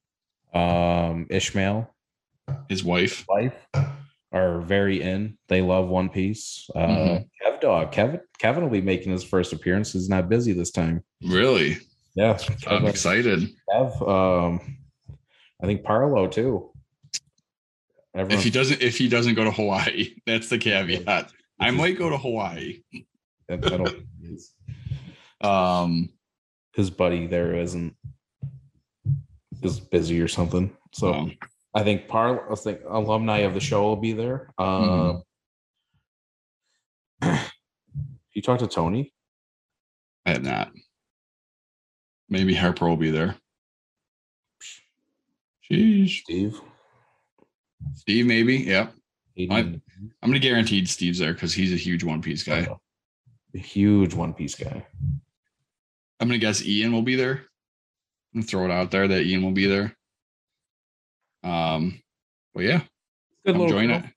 [0.54, 1.94] Um, Ishmael,
[2.70, 3.26] his wife.
[3.28, 3.54] wife,
[4.32, 5.38] are very in.
[5.48, 6.70] They love One Piece.
[6.76, 7.30] Uh, Mhm.
[7.44, 9.94] Kev Dog, Kevin, Kevin will be making his first appearance.
[9.94, 11.04] He's not busy this time.
[11.22, 11.78] Really?
[12.16, 12.38] Yeah,
[12.68, 13.48] I'm excited.
[13.70, 14.78] Kev, um,
[15.62, 16.72] I think Parlo too.
[18.14, 21.32] If he doesn't if he doesn't go to Hawaii, that's the caveat.
[21.60, 22.82] I might go to Hawaii.
[23.48, 23.90] That, that'll,
[25.42, 26.10] Um
[26.78, 27.96] his buddy there isn't
[29.64, 30.72] is busy or something.
[30.94, 31.30] So
[31.74, 34.52] I think Par, I think alumni of the show will be there.
[34.60, 35.24] Um,
[38.34, 39.12] you talked to Tony?
[40.26, 40.72] I have not.
[42.30, 43.36] Maybe Harper will be there.
[45.70, 46.22] Sheesh.
[46.22, 46.62] Steve?
[47.96, 48.58] Steve, maybe.
[48.58, 48.94] Yep.
[49.52, 49.82] I'm
[50.22, 52.68] gonna guarantee Steve's there because he's a huge One Piece guy.
[53.56, 54.86] A huge One Piece guy.
[56.20, 57.44] I'm gonna guess Ian will be there.
[58.36, 59.96] I'm throw it out there that Ian will be there.
[61.44, 62.02] Um,
[62.54, 62.82] but yeah,
[63.46, 64.04] Good come join group.
[64.06, 64.10] it.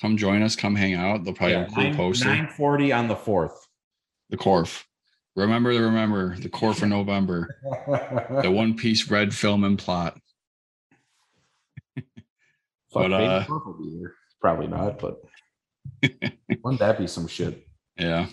[0.00, 0.54] Come join us.
[0.56, 1.24] Come hang out.
[1.24, 2.26] They'll probably Yeah, have a cool nine- poster.
[2.26, 3.66] 940 on the fourth.
[4.30, 4.84] The Corf.
[5.36, 7.56] Remember the remember the core for November.
[8.42, 10.18] The One Piece red film and plot.
[11.96, 12.04] Fuck,
[12.92, 14.14] But, uh, Corp will be there.
[14.40, 15.20] Probably not, but
[16.62, 17.66] wouldn't that be some shit?
[17.98, 18.26] Yeah.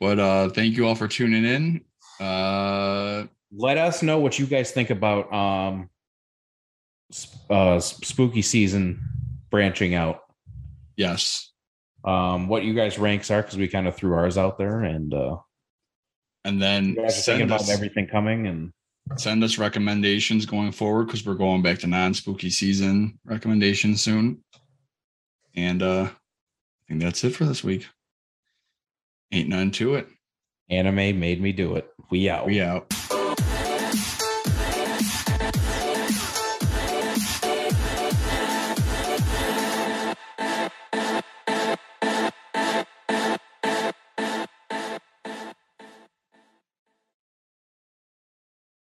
[0.00, 1.84] But uh thank you all for tuning in.
[2.20, 5.90] Uh Let us know what you guys think about um
[7.48, 9.00] uh spooky season
[9.50, 10.20] branching out.
[10.96, 11.52] yes.
[12.04, 15.12] Um what you guys ranks are because we kind of threw ours out there and
[15.14, 15.36] uh
[16.44, 18.72] And then thinking about us, everything coming and
[19.16, 24.44] send us recommendations going forward because we're going back to non-spooky season recommendations soon.
[25.56, 27.86] And uh I think that's it for this week.
[29.32, 30.08] Ain't none to it.
[30.70, 31.88] anime made me do it.
[32.10, 32.46] We out.
[32.46, 32.92] We out.